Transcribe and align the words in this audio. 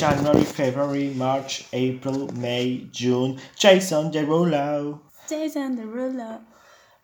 January, 0.00 0.44
February, 0.44 1.12
March, 1.14 1.66
April, 1.74 2.32
May, 2.32 2.88
June. 2.90 3.36
Jason 3.54 4.10
Derulo. 4.10 4.98
Jason 5.28 5.76
Derulo. 5.76 6.40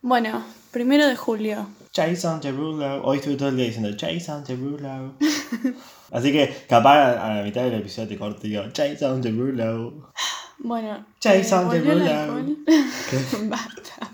Bueno, 0.01 0.43
primero 0.73 1.07
de 1.07 1.15
julio. 1.15 1.67
Jason 1.95 2.41
Derulo. 2.41 3.03
Hoy 3.05 3.19
estuve 3.19 3.37
todo 3.37 3.51
el 3.51 3.59
día 3.59 3.67
diciendo 3.67 3.95
Jason 4.01 4.45
Derulo. 4.45 5.13
Así 6.11 6.33
que 6.33 6.65
capaz 6.67 7.19
a 7.19 7.35
la 7.35 7.43
mitad 7.43 7.65
del 7.65 7.75
episodio 7.75 8.09
te 8.09 8.17
corto 8.17 8.47
y 8.47 8.51
digo 8.51 8.63
Jason 8.75 9.21
Derulo. 9.21 10.11
Bueno, 10.57 11.05
Jason 11.23 11.71
el 11.77 11.85
Derulo. 11.85 12.57
Basta. 13.51 14.11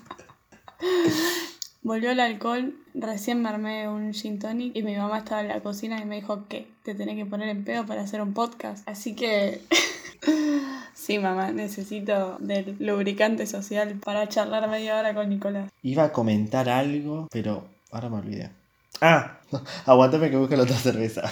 Volvió 1.85 2.13
el 2.13 2.21
alcohol, 2.21 2.77
recién 2.95 3.43
me 3.43 3.49
armé 3.49 3.89
un 3.89 4.15
gin 4.15 4.39
tonic 4.39 4.77
y 4.77 4.85
mi 4.85 4.95
mamá 4.95 5.19
estaba 5.19 5.41
en 5.41 5.49
la 5.49 5.61
cocina 5.61 6.01
y 6.01 6.05
me 6.05 6.15
dijo 6.15 6.47
que 6.47 6.69
te 6.85 6.95
tenés 6.95 7.17
que 7.17 7.27
poner 7.27 7.49
en 7.49 7.65
pedo 7.65 7.85
para 7.87 8.03
hacer 8.03 8.23
un 8.23 8.35
podcast. 8.35 8.89
Así 8.89 9.17
que 9.17 9.63
sí, 10.95 11.19
mamá, 11.19 11.51
necesito 11.51 12.37
del 12.39 12.77
lubricante 12.79 13.49
social 13.49 13.99
para 14.05 14.29
charlar 14.29 14.71
media 14.71 14.97
hora 14.97 15.13
con 15.13 15.29
Nicolás. 15.29 15.73
Iba 15.83 16.05
a 16.05 16.13
comentar 16.13 16.69
algo, 16.69 17.27
pero 17.33 17.67
ahora 17.91 18.09
me 18.09 18.19
olvidé. 18.19 18.51
Ah, 19.01 19.39
aguantame 19.87 20.31
que 20.31 20.37
busque 20.37 20.57
la 20.57 20.63
otra 20.63 20.77
cerveza. 20.77 21.23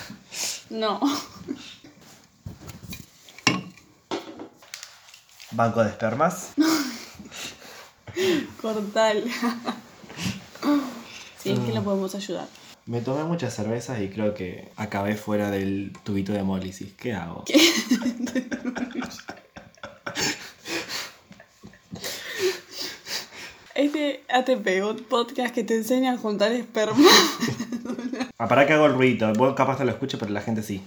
No. 0.69 0.99
Banco 5.53 5.85
de 5.85 5.91
espermas. 5.91 6.55
Cortal. 8.61 9.23
Sí, 11.43 11.51
es 11.53 11.59
que 11.59 11.73
lo 11.73 11.83
podemos 11.83 12.15
ayudar. 12.15 12.47
Me 12.87 13.01
tomé 13.01 13.25
muchas 13.25 13.55
cervezas 13.55 14.01
y 14.01 14.09
creo 14.09 14.35
que 14.35 14.69
acabé 14.77 15.15
fuera 15.15 15.51
del 15.51 15.93
tubito 16.03 16.33
de 16.33 16.41
hemólisis. 16.41 16.93
¿Qué 16.95 17.15
hago? 17.15 17.45
Este 23.81 24.25
ATP, 24.29 24.85
un 24.85 25.05
podcast 25.05 25.55
que 25.55 25.65
te 25.65 25.75
enseña 25.75 26.13
a 26.13 26.19
juntar 26.19 26.53
esperma. 26.53 27.09
Ah, 28.37 28.47
para 28.47 28.67
que 28.67 28.75
hago 28.75 28.85
el 28.87 28.93
ruido. 28.93 29.33
Vos 29.35 29.55
capaz 29.55 29.79
te 29.79 29.85
lo 29.85 29.91
escucho, 29.91 30.19
pero 30.19 30.33
la 30.33 30.43
gente 30.43 30.63
sí. 30.63 30.83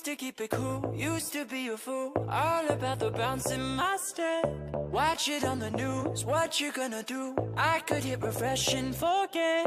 Used 0.00 0.06
to 0.06 0.16
keep 0.16 0.40
it 0.40 0.48
cool, 0.48 0.94
used 0.96 1.30
to 1.34 1.44
be 1.44 1.68
a 1.68 1.76
fool, 1.76 2.12
all 2.30 2.66
about 2.70 3.00
the 3.00 3.10
bounce 3.10 3.50
in 3.50 3.60
my 3.60 3.98
step. 4.02 4.46
Watch 4.72 5.28
it 5.28 5.44
on 5.44 5.58
the 5.58 5.70
news, 5.72 6.24
what 6.24 6.58
you 6.58 6.72
gonna 6.72 7.02
do? 7.02 7.36
I 7.54 7.80
could 7.80 8.02
hit 8.02 8.22
refresh 8.22 8.72
and 8.72 8.96
forget. 8.96 9.66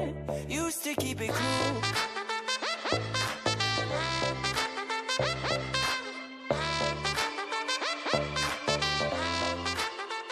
Used 0.49 0.83
to 0.85 0.95
keep 0.95 1.21
it 1.21 1.29
cool. 1.29 1.81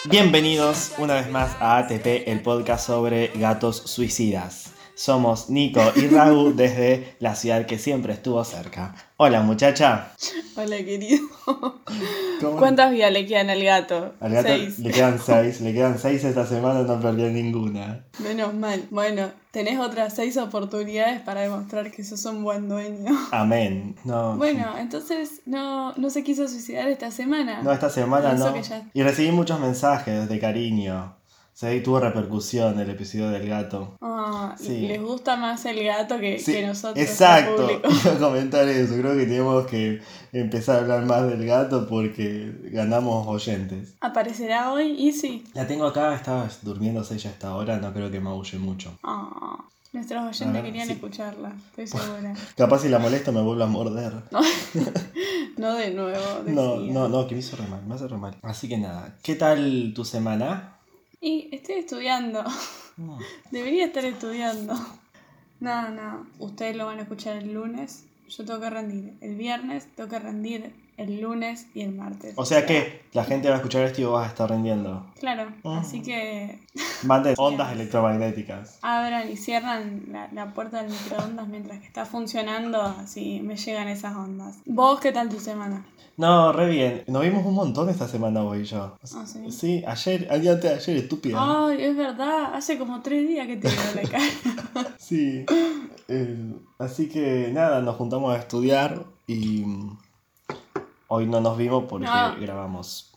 Bienvenidos 0.09 0.93
una 0.97 1.13
vez 1.13 1.29
más 1.29 1.55
a 1.59 1.77
ATP, 1.77 2.23
el 2.25 2.41
podcast 2.41 2.87
sobre 2.87 3.27
gatos 3.35 3.83
suicidas. 3.85 4.70
Somos 5.05 5.49
Nico 5.49 5.81
y 5.95 6.05
Raúl 6.09 6.55
desde 6.55 7.15
la 7.17 7.33
ciudad 7.33 7.65
que 7.65 7.79
siempre 7.79 8.13
estuvo 8.13 8.43
cerca. 8.43 8.93
Hola 9.17 9.41
muchacha. 9.41 10.11
Hola, 10.55 10.77
querido. 10.77 11.23
¿Cómo- 12.39 12.57
¿Cuántas 12.57 12.91
vías 12.91 13.11
le 13.11 13.25
quedan 13.25 13.49
al 13.49 13.63
gato? 13.63 14.13
Al 14.19 14.31
gato 14.31 14.49
Seis. 14.49 14.77
le 14.77 14.91
quedan 14.91 15.17
seis, 15.19 15.59
le 15.61 15.73
quedan 15.73 15.97
seis 15.97 16.23
esta 16.23 16.45
semana, 16.45 16.83
no 16.83 16.99
perdió 17.01 17.29
ninguna. 17.31 18.05
Menos 18.19 18.53
mal. 18.53 18.83
Bueno, 18.91 19.31
tenés 19.49 19.79
otras 19.79 20.13
seis 20.15 20.37
oportunidades 20.37 21.19
para 21.21 21.41
demostrar 21.41 21.89
que 21.89 22.03
sos 22.03 22.23
un 22.25 22.43
buen 22.43 22.69
dueño. 22.69 23.09
Amén. 23.31 23.95
No, 24.03 24.35
Bueno, 24.37 24.75
entonces 24.77 25.41
no, 25.47 25.93
no 25.93 26.11
se 26.11 26.23
quiso 26.23 26.47
suicidar 26.47 26.87
esta 26.89 27.09
semana. 27.09 27.63
no 27.63 27.71
esta 27.71 27.89
semana 27.89 28.33
no. 28.33 28.55
ya- 28.61 28.83
Y 28.93 29.01
recibí 29.01 29.31
muchos 29.31 29.59
mensajes 29.59 30.29
de 30.29 30.39
cariño. 30.39 31.15
Sí, 31.61 31.79
tuvo 31.81 31.99
repercusión 31.99 32.79
el 32.79 32.89
episodio 32.89 33.29
del 33.29 33.47
gato. 33.47 33.95
Ah, 34.01 34.55
Sí. 34.57 34.87
Les 34.87 34.99
gusta 34.99 35.35
más 35.35 35.63
el 35.65 35.83
gato 35.83 36.19
que, 36.19 36.39
Sí, 36.39 36.53
que 36.53 36.65
nosotros. 36.65 36.97
Exacto, 36.97 37.69
iba 37.69 38.13
a 38.15 38.17
comentar 38.17 38.67
eso. 38.67 38.95
Creo 38.95 39.15
que 39.15 39.25
tenemos 39.27 39.67
que 39.67 40.01
empezar 40.33 40.77
a 40.77 40.79
hablar 40.79 41.05
más 41.05 41.27
del 41.27 41.45
gato 41.45 41.87
porque 41.87 42.51
ganamos 42.71 43.27
oyentes. 43.27 43.93
Aparecerá 44.01 44.73
hoy 44.73 44.95
y 44.97 45.11
sí. 45.11 45.43
La 45.53 45.67
tengo 45.67 45.85
acá, 45.85 46.15
estaba 46.15 46.49
durmiéndose 46.63 47.13
ella 47.13 47.29
a 47.29 47.33
esta 47.33 47.55
hora, 47.55 47.77
no 47.77 47.93
creo 47.93 48.09
que 48.09 48.19
maulle 48.19 48.57
mucho. 48.57 48.97
Ah, 49.03 49.63
nuestros 49.93 50.23
oyentes 50.23 50.63
querían 50.63 50.87
sí. 50.87 50.93
escucharla, 50.93 51.53
estoy 51.69 51.85
segura. 51.99 52.33
Capaz 52.57 52.79
si 52.79 52.89
la 52.89 52.97
molesto 52.97 53.31
me 53.31 53.41
vuelve 53.43 53.63
a 53.65 53.67
morder. 53.67 54.13
No 55.57 55.75
de 55.75 55.91
nuevo. 55.91 56.41
No, 56.47 56.77
no, 56.77 57.07
no, 57.07 57.27
que 57.27 57.35
me 57.35 57.41
hizo 57.41 57.55
re 57.55 57.67
mal, 57.67 57.85
me 57.85 57.93
hace 57.93 58.07
re 58.07 58.17
mal. 58.17 58.35
Así 58.41 58.67
que 58.67 58.79
nada, 58.79 59.15
¿qué 59.21 59.35
tal 59.35 59.91
tu 59.93 60.03
semana? 60.05 60.77
Y 61.21 61.49
estoy 61.51 61.75
estudiando. 61.75 62.43
No. 62.97 63.19
Debería 63.51 63.85
estar 63.85 64.03
estudiando. 64.03 64.73
No, 65.59 65.89
no. 65.91 66.27
Ustedes 66.39 66.75
lo 66.75 66.87
van 66.87 66.97
a 66.97 67.03
escuchar 67.03 67.37
el 67.37 67.53
lunes. 67.53 68.05
Yo 68.27 68.43
tengo 68.43 68.59
que 68.59 68.69
rendir 68.69 69.13
el 69.21 69.35
viernes, 69.35 69.87
tengo 69.95 70.09
que 70.09 70.19
rendir 70.19 70.73
el 71.03 71.21
lunes 71.21 71.67
y 71.73 71.81
el 71.81 71.93
martes. 71.95 72.33
O 72.35 72.45
sea 72.45 72.65
que 72.65 73.01
la 73.13 73.23
gente 73.23 73.47
va 73.49 73.55
a 73.55 73.57
escuchar 73.57 73.83
esto 73.83 74.01
y 74.01 74.03
vos 74.05 74.13
vas 74.13 74.25
a 74.27 74.29
estar 74.29 74.49
rindiendo. 74.49 75.05
Claro, 75.19 75.51
Ah. 75.63 75.79
así 75.81 76.01
que 76.01 76.59
Manden 77.03 77.35
ondas 77.37 77.71
electromagnéticas. 77.73 78.79
abran 78.81 79.29
y 79.31 79.37
cierran 79.37 80.03
la, 80.11 80.29
la 80.31 80.53
puerta 80.53 80.81
del 80.83 80.91
microondas 80.91 81.47
mientras 81.47 81.79
que 81.79 81.87
está 81.87 82.05
funcionando, 82.05 82.81
así 82.81 83.41
me 83.41 83.55
llegan 83.57 83.87
esas 83.87 84.15
ondas. 84.15 84.57
¿Vos 84.65 84.99
qué 84.99 85.11
tal 85.11 85.29
tu 85.29 85.39
semana? 85.39 85.85
No, 86.17 86.51
re 86.51 86.69
bien. 86.69 87.03
Nos 87.07 87.23
vimos 87.23 87.43
un 87.45 87.55
montón 87.55 87.89
esta 87.89 88.07
semana 88.07 88.41
vos 88.41 88.57
y 88.57 88.65
yo. 88.65 88.95
Ah, 89.15 89.25
¿sí? 89.25 89.51
Sí, 89.51 89.83
ayer, 89.87 90.27
al 90.29 90.41
día 90.41 90.51
antes 90.51 90.69
de 90.69 90.75
ayer, 90.77 90.97
estúpida. 90.97 91.37
Ay, 91.39 91.81
es 91.81 91.95
verdad, 91.95 92.53
hace 92.53 92.77
como 92.77 93.01
tres 93.01 93.27
días 93.27 93.47
que 93.47 93.55
te 93.57 93.67
veo 93.67 93.95
la 94.03 94.09
cara. 94.09 94.23
Sí. 94.99 95.45
Eh, 96.07 96.53
así 96.79 97.09
que 97.09 97.49
nada, 97.51 97.81
nos 97.81 97.95
juntamos 97.95 98.33
a 98.35 98.39
estudiar 98.39 99.03
y 99.27 99.63
mm, 99.65 99.97
hoy 101.13 101.27
no 101.27 101.41
nos 101.41 101.57
vimos 101.57 101.83
porque 101.89 102.05
No. 102.05 102.35
grabamos. 102.39 103.13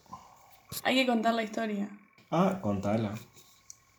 Hay 0.83 0.97
que 0.97 1.07
contar 1.07 1.35
la 1.35 1.45
historia 1.45 1.89
Ah, 2.31 2.59
contala. 2.61 3.15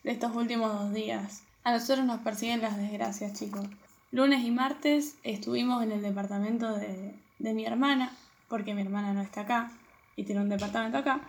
de 0.04 0.12
estos 0.12 0.36
últimos 0.36 0.74
dos 0.74 0.94
días. 0.94 1.44
A 1.64 1.72
nosotros 1.72 2.06
nos 2.06 2.20
persiguen 2.20 2.62
las 2.62 2.76
desgracias, 2.78 3.34
chicos. 3.40 3.66
Lunes 4.12 4.44
y 4.44 4.52
martes 4.52 5.16
estuvimos 5.24 5.82
en 5.82 5.94
el 5.94 6.02
departamento 6.02 6.74
de, 6.76 7.16
de 7.40 7.54
mi 7.54 7.66
hermana, 7.66 8.12
porque 8.50 8.74
mi 8.74 8.82
hermana 8.82 9.14
no 9.14 9.22
está 9.22 9.42
acá 9.42 9.72
y 10.18 10.24
tiene 10.26 10.42
un 10.42 10.50
departamento 10.50 10.98
acá, 10.98 11.22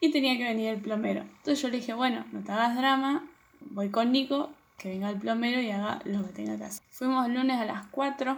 y 0.00 0.10
tenía 0.12 0.36
que 0.38 0.44
venir 0.44 0.68
el 0.70 0.80
plomero. 0.80 1.22
Entonces 1.22 1.60
yo 1.60 1.68
le 1.68 1.76
dije, 1.78 1.92
bueno, 1.94 2.24
no 2.32 2.40
te 2.40 2.52
hagas 2.52 2.76
drama, 2.76 3.24
voy 3.70 3.90
con 3.90 4.12
Nico, 4.12 4.50
que 4.78 4.88
venga 4.90 5.10
el 5.10 5.18
plomero 5.18 5.60
y 5.60 5.70
haga 5.70 6.00
lo 6.04 6.24
que 6.24 6.32
tenga 6.32 6.56
que 6.56 6.64
hacer. 6.64 6.82
Fuimos 6.90 7.26
el 7.26 7.34
lunes 7.34 7.60
a 7.60 7.64
las 7.64 7.86
4, 7.88 8.36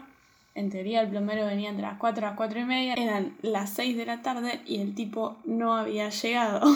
en 0.54 0.70
teoría 0.70 1.00
el 1.00 1.08
plomero 1.08 1.46
venía 1.46 1.70
entre 1.70 1.82
las 1.82 1.98
4 1.98 2.26
a 2.26 2.30
las 2.30 2.36
4 2.36 2.60
y 2.60 2.64
media, 2.64 2.94
eran 2.94 3.36
las 3.42 3.70
6 3.70 3.96
de 3.96 4.06
la 4.06 4.22
tarde 4.22 4.60
y 4.66 4.80
el 4.80 4.94
tipo 4.94 5.36
no 5.44 5.74
había 5.74 6.10
llegado. 6.10 6.66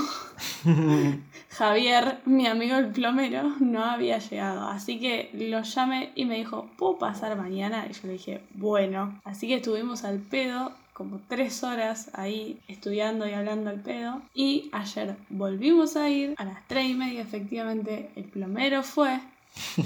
Javier, 1.50 2.18
mi 2.24 2.46
amigo 2.46 2.76
el 2.76 2.88
plomero, 2.88 3.54
no 3.60 3.84
había 3.84 4.18
llegado. 4.18 4.68
Así 4.68 4.98
que 4.98 5.30
lo 5.32 5.62
llamé 5.62 6.10
y 6.14 6.24
me 6.24 6.36
dijo, 6.36 6.68
¿puedo 6.76 6.98
pasar 6.98 7.36
mañana? 7.36 7.86
Y 7.88 7.92
yo 7.92 8.00
le 8.04 8.12
dije, 8.14 8.42
bueno. 8.54 9.20
Así 9.24 9.46
que 9.46 9.54
estuvimos 9.56 10.04
al 10.04 10.18
pedo 10.18 10.72
como 10.92 11.20
tres 11.28 11.62
horas 11.62 12.10
ahí 12.14 12.58
estudiando 12.66 13.28
y 13.28 13.32
hablando 13.32 13.70
al 13.70 13.80
pedo. 13.80 14.20
Y 14.34 14.68
ayer 14.72 15.14
volvimos 15.28 15.96
a 15.96 16.10
ir 16.10 16.34
a 16.36 16.44
las 16.44 16.66
tres 16.66 16.90
y 16.90 16.94
media, 16.94 17.22
efectivamente, 17.22 18.10
el 18.16 18.24
plomero 18.24 18.82
fue 18.82 19.20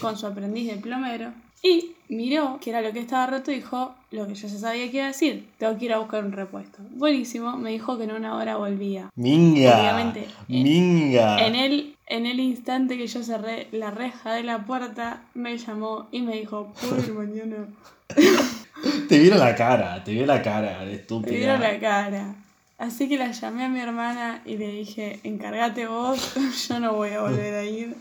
con 0.01 0.17
su 0.17 0.27
aprendiz 0.27 0.69
de 0.69 0.79
plomero. 0.79 1.33
Y 1.63 1.93
miró 2.09 2.59
que 2.61 2.71
era 2.71 2.83
lo 2.83 2.93
que 2.93 2.99
estaba 2.99 3.27
roto 3.27 3.53
y 3.53 3.57
dijo 3.57 3.95
lo 4.11 4.27
que 4.27 4.35
yo 4.35 4.49
ya 4.49 4.59
sabía 4.59 4.91
que 4.91 4.97
iba 4.97 5.05
a 5.05 5.09
decir. 5.09 5.47
Tengo 5.59 5.79
que 5.79 5.85
ir 5.85 5.93
a 5.93 5.99
buscar 5.99 6.25
un 6.25 6.33
repuesto. 6.33 6.79
Buenísimo, 6.91 7.57
me 7.57 7.71
dijo 7.71 7.97
que 7.97 8.05
en 8.05 8.13
una 8.13 8.37
hora 8.37 8.57
volvía. 8.57 9.11
Minga. 9.15 9.81
Obviamente, 9.81 10.27
Minga. 10.49 11.47
En 11.47 11.55
el, 11.55 11.97
en 12.07 12.27
el 12.27 12.41
instante 12.41 12.99
que 12.99 13.07
yo 13.07 13.23
cerré 13.23 13.69
la 13.71 13.91
reja 13.91 14.33
de 14.33 14.43
la 14.43 14.67
puerta, 14.67 15.23
me 15.35 15.57
llamó 15.57 16.09
y 16.11 16.23
me 16.23 16.35
dijo, 16.35 16.73
ir 16.83 17.13
mañana. 17.13 17.67
Te 19.09 19.19
vieron 19.19 19.39
la 19.39 19.55
cara, 19.55 20.03
te 20.03 20.13
vio 20.13 20.27
la 20.27 20.43
cara, 20.43 20.85
de 20.85 20.95
estúpida. 20.95 21.37
dieron 21.37 21.61
la 21.61 21.79
cara. 21.79 22.35
Así 22.79 23.09
que 23.09 23.17
la 23.17 23.31
llamé 23.31 23.65
a 23.65 23.69
mi 23.69 23.79
hermana 23.79 24.43
y 24.45 24.57
le 24.57 24.69
dije, 24.73 25.21
encárgate 25.23 25.87
vos, 25.87 26.35
yo 26.69 26.81
no 26.81 26.95
voy 26.95 27.11
a 27.11 27.21
volver 27.21 27.55
a 27.55 27.65
ir. 27.65 27.95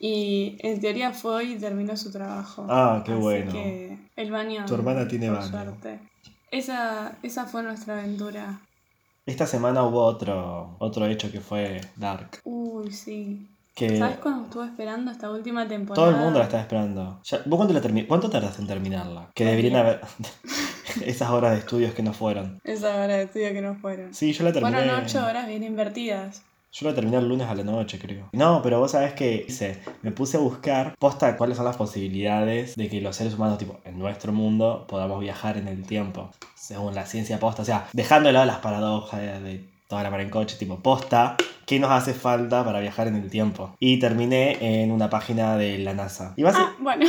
Y 0.00 0.56
en 0.60 0.80
teoría 0.80 1.12
fue 1.12 1.44
y 1.44 1.56
terminó 1.58 1.96
su 1.96 2.10
trabajo. 2.12 2.66
Ah, 2.68 3.02
qué 3.04 3.12
Así 3.12 3.20
bueno. 3.20 3.52
que 3.52 3.98
el 4.16 4.30
baño. 4.30 4.64
Tu 4.66 4.74
hermana 4.74 5.08
tiene 5.08 5.30
baño. 5.30 5.42
suerte. 5.48 6.00
Esa, 6.50 7.16
esa 7.22 7.46
fue 7.46 7.62
nuestra 7.62 7.98
aventura. 7.98 8.60
Esta 9.26 9.46
semana 9.46 9.82
hubo 9.82 10.02
otro, 10.04 10.76
otro 10.78 11.04
hecho 11.06 11.30
que 11.30 11.40
fue 11.40 11.80
Dark. 11.96 12.40
Uy, 12.44 12.90
sí. 12.92 13.46
Que 13.74 13.96
¿Sabes 13.98 14.16
cuándo 14.18 14.44
estuve 14.44 14.66
esperando 14.66 15.10
esta 15.10 15.30
última 15.30 15.68
temporada? 15.68 16.06
todo 16.08 16.16
el 16.16 16.22
mundo 16.24 16.38
la 16.40 16.46
está 16.46 16.60
esperando. 16.60 17.20
Ya- 17.24 17.42
¿Vos 17.44 17.56
cuánto, 17.58 17.74
la 17.74 17.82
termi- 17.82 18.06
cuánto 18.08 18.30
tardaste 18.30 18.62
en 18.62 18.66
terminarla? 18.68 19.30
Que 19.34 19.44
deberían 19.44 19.76
haber. 19.76 20.00
Esas 21.04 21.30
horas 21.30 21.52
de 21.52 21.58
estudios 21.58 21.92
que 21.94 22.02
no 22.02 22.12
fueron. 22.12 22.58
Esa 22.64 22.88
hora 22.96 23.16
de 23.18 23.24
estudio 23.24 23.52
que 23.52 23.60
no 23.60 23.74
fueron. 23.76 24.14
Sí, 24.14 24.32
yo 24.32 24.42
la 24.44 24.52
terminé. 24.52 24.76
Fueron 24.78 25.04
ocho 25.04 25.24
horas 25.24 25.46
bien 25.46 25.62
invertidas. 25.62 26.42
Yo 26.80 26.88
la 26.88 26.94
terminé 26.94 27.16
el 27.16 27.28
lunes 27.28 27.48
a 27.48 27.54
la 27.54 27.64
noche, 27.64 27.98
creo. 27.98 28.28
No, 28.32 28.60
pero 28.62 28.78
vos 28.78 28.92
sabés 28.92 29.12
que 29.14 29.44
hice. 29.48 29.80
Me 30.02 30.12
puse 30.12 30.36
a 30.36 30.40
buscar 30.40 30.94
posta 30.98 31.36
cuáles 31.36 31.56
son 31.56 31.66
las 31.66 31.76
posibilidades 31.76 32.76
de 32.76 32.88
que 32.88 33.00
los 33.00 33.16
seres 33.16 33.34
humanos, 33.34 33.58
tipo, 33.58 33.78
en 33.84 33.98
nuestro 33.98 34.32
mundo, 34.32 34.86
podamos 34.88 35.20
viajar 35.20 35.56
en 35.56 35.66
el 35.66 35.82
tiempo. 35.84 36.30
Según 36.54 36.94
la 36.94 37.04
ciencia 37.06 37.40
posta. 37.40 37.62
O 37.62 37.64
sea, 37.64 37.88
dejando 37.92 38.28
de 38.28 38.34
lado 38.34 38.46
las 38.46 38.58
paradojas 38.58 39.20
de, 39.20 39.40
de 39.40 39.64
toda 39.88 40.02
la 40.04 40.10
mar 40.10 40.20
en 40.20 40.30
coche, 40.30 40.56
tipo, 40.56 40.78
posta, 40.78 41.36
¿qué 41.66 41.80
nos 41.80 41.90
hace 41.90 42.14
falta 42.14 42.64
para 42.64 42.78
viajar 42.80 43.08
en 43.08 43.16
el 43.16 43.28
tiempo? 43.28 43.74
Y 43.80 43.98
terminé 43.98 44.82
en 44.82 44.92
una 44.92 45.10
página 45.10 45.56
de 45.56 45.78
la 45.78 45.94
NASA. 45.94 46.34
Y 46.36 46.42
basi- 46.42 46.58
Ah, 46.58 46.74
bueno. 46.78 47.06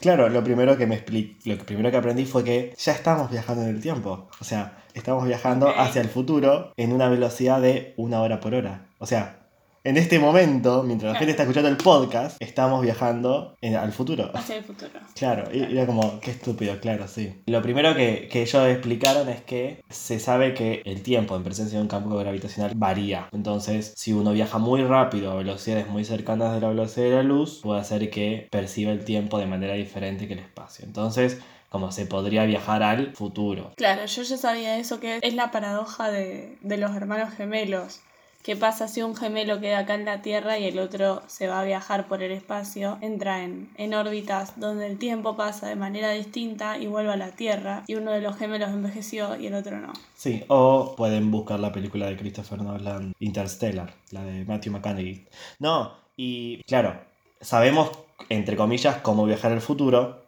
Claro, 0.00 0.28
lo 0.30 0.42
primero 0.42 0.76
que 0.78 0.86
me 0.86 0.96
expli- 1.04 1.36
lo 1.44 1.58
primero 1.64 1.90
que 1.90 1.96
aprendí 1.98 2.24
fue 2.24 2.42
que 2.42 2.74
ya 2.78 2.92
estamos 2.92 3.30
viajando 3.30 3.62
en 3.64 3.68
el 3.68 3.80
tiempo. 3.82 4.28
O 4.40 4.44
sea, 4.44 4.82
estamos 4.94 5.26
viajando 5.26 5.68
hacia 5.68 6.00
el 6.00 6.08
futuro 6.08 6.72
en 6.76 6.92
una 6.92 7.08
velocidad 7.10 7.60
de 7.60 7.92
una 7.98 8.22
hora 8.22 8.40
por 8.40 8.54
hora. 8.54 8.86
O 8.98 9.06
sea, 9.06 9.39
en 9.82 9.96
este 9.96 10.18
momento, 10.18 10.82
mientras 10.82 11.12
la 11.12 11.18
gente 11.18 11.30
está 11.30 11.44
escuchando 11.44 11.68
el 11.70 11.76
podcast, 11.78 12.36
estamos 12.40 12.82
viajando 12.82 13.56
en- 13.62 13.76
al 13.76 13.92
futuro. 13.92 14.30
Hacia 14.34 14.56
el 14.56 14.64
futuro. 14.64 14.90
Claro, 15.14 15.44
y 15.52 15.62
era 15.76 15.86
como, 15.86 16.20
qué 16.20 16.32
estúpido, 16.32 16.78
claro, 16.80 17.08
sí. 17.08 17.42
Lo 17.46 17.62
primero 17.62 17.94
que, 17.94 18.28
que 18.30 18.42
ellos 18.42 18.66
explicaron 18.68 19.28
es 19.30 19.40
que 19.42 19.82
se 19.88 20.20
sabe 20.20 20.52
que 20.54 20.82
el 20.84 21.02
tiempo 21.02 21.34
en 21.34 21.44
presencia 21.44 21.78
de 21.78 21.82
un 21.82 21.88
campo 21.88 22.14
gravitacional 22.16 22.72
varía. 22.74 23.28
Entonces, 23.32 23.94
si 23.96 24.12
uno 24.12 24.32
viaja 24.32 24.58
muy 24.58 24.82
rápido 24.82 25.30
a 25.32 25.36
velocidades 25.36 25.88
muy 25.88 26.04
cercanas 26.04 26.54
de 26.54 26.60
la 26.60 26.68
velocidad 26.68 27.06
de 27.06 27.14
la 27.16 27.22
luz, 27.22 27.60
puede 27.62 27.80
hacer 27.80 28.10
que 28.10 28.48
perciba 28.50 28.92
el 28.92 29.04
tiempo 29.04 29.38
de 29.38 29.46
manera 29.46 29.74
diferente 29.74 30.26
que 30.28 30.34
el 30.34 30.40
espacio. 30.40 30.84
Entonces, 30.84 31.38
como 31.70 31.92
se 31.92 32.04
podría 32.04 32.44
viajar 32.44 32.82
al 32.82 33.14
futuro. 33.14 33.72
Claro, 33.76 34.04
yo 34.04 34.22
ya 34.24 34.36
sabía 34.36 34.76
eso, 34.78 34.98
que 35.00 35.20
es 35.22 35.34
la 35.34 35.50
paradoja 35.52 36.10
de, 36.10 36.58
de 36.60 36.76
los 36.76 36.94
hermanos 36.96 37.30
gemelos. 37.34 38.00
¿Qué 38.42 38.56
pasa 38.56 38.88
si 38.88 39.02
un 39.02 39.14
gemelo 39.14 39.60
queda 39.60 39.80
acá 39.80 39.94
en 39.94 40.06
la 40.06 40.22
Tierra 40.22 40.58
y 40.58 40.64
el 40.64 40.78
otro 40.78 41.22
se 41.26 41.46
va 41.46 41.60
a 41.60 41.64
viajar 41.64 42.08
por 42.08 42.22
el 42.22 42.32
espacio? 42.32 42.96
Entra 43.02 43.44
en, 43.44 43.68
en 43.76 43.92
órbitas 43.92 44.58
donde 44.58 44.86
el 44.86 44.96
tiempo 44.96 45.36
pasa 45.36 45.68
de 45.68 45.76
manera 45.76 46.12
distinta 46.12 46.78
y 46.78 46.86
vuelve 46.86 47.12
a 47.12 47.16
la 47.16 47.32
Tierra 47.32 47.84
y 47.86 47.96
uno 47.96 48.12
de 48.12 48.22
los 48.22 48.38
gemelos 48.38 48.70
envejeció 48.70 49.36
y 49.36 49.46
el 49.46 49.54
otro 49.54 49.78
no. 49.78 49.92
Sí, 50.14 50.42
o 50.48 50.94
pueden 50.96 51.30
buscar 51.30 51.60
la 51.60 51.70
película 51.70 52.06
de 52.06 52.16
Christopher 52.16 52.62
Nolan, 52.62 53.12
Interstellar, 53.20 53.92
la 54.10 54.24
de 54.24 54.46
Matthew 54.46 54.72
McConaughey. 54.72 55.26
No, 55.58 55.92
y 56.16 56.62
claro, 56.62 56.98
sabemos, 57.42 57.90
entre 58.30 58.56
comillas, 58.56 58.96
cómo 59.02 59.26
viajar 59.26 59.52
al 59.52 59.60
futuro. 59.60 60.24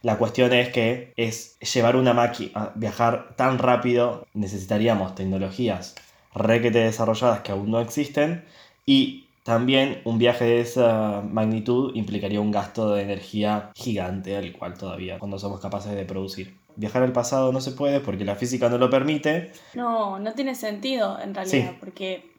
La 0.00 0.16
cuestión 0.16 0.54
es 0.54 0.70
que 0.70 1.12
es 1.16 1.58
llevar 1.58 1.96
una 1.96 2.14
máquina, 2.14 2.72
viajar 2.76 3.36
tan 3.36 3.58
rápido, 3.58 4.26
necesitaríamos 4.32 5.14
tecnologías 5.14 5.96
requete 6.34 6.78
desarrolladas 6.78 7.40
que 7.40 7.52
aún 7.52 7.70
no 7.70 7.80
existen 7.80 8.44
y 8.86 9.26
también 9.44 10.00
un 10.04 10.18
viaje 10.18 10.44
de 10.44 10.60
esa 10.60 11.22
magnitud 11.28 11.92
implicaría 11.94 12.40
un 12.40 12.52
gasto 12.52 12.94
de 12.94 13.02
energía 13.02 13.70
gigante, 13.74 14.36
al 14.36 14.52
cual 14.52 14.74
todavía 14.74 15.18
no 15.20 15.38
somos 15.38 15.60
capaces 15.60 15.94
de 15.94 16.04
producir. 16.04 16.54
Viajar 16.76 17.02
al 17.02 17.12
pasado 17.12 17.52
no 17.52 17.60
se 17.60 17.72
puede 17.72 18.00
porque 18.00 18.24
la 18.24 18.36
física 18.36 18.68
no 18.68 18.78
lo 18.78 18.88
permite. 18.88 19.50
No, 19.74 20.18
no 20.18 20.32
tiene 20.32 20.54
sentido 20.54 21.18
en 21.20 21.34
realidad, 21.34 21.70
Sí. 21.72 21.76
porque 21.80 22.31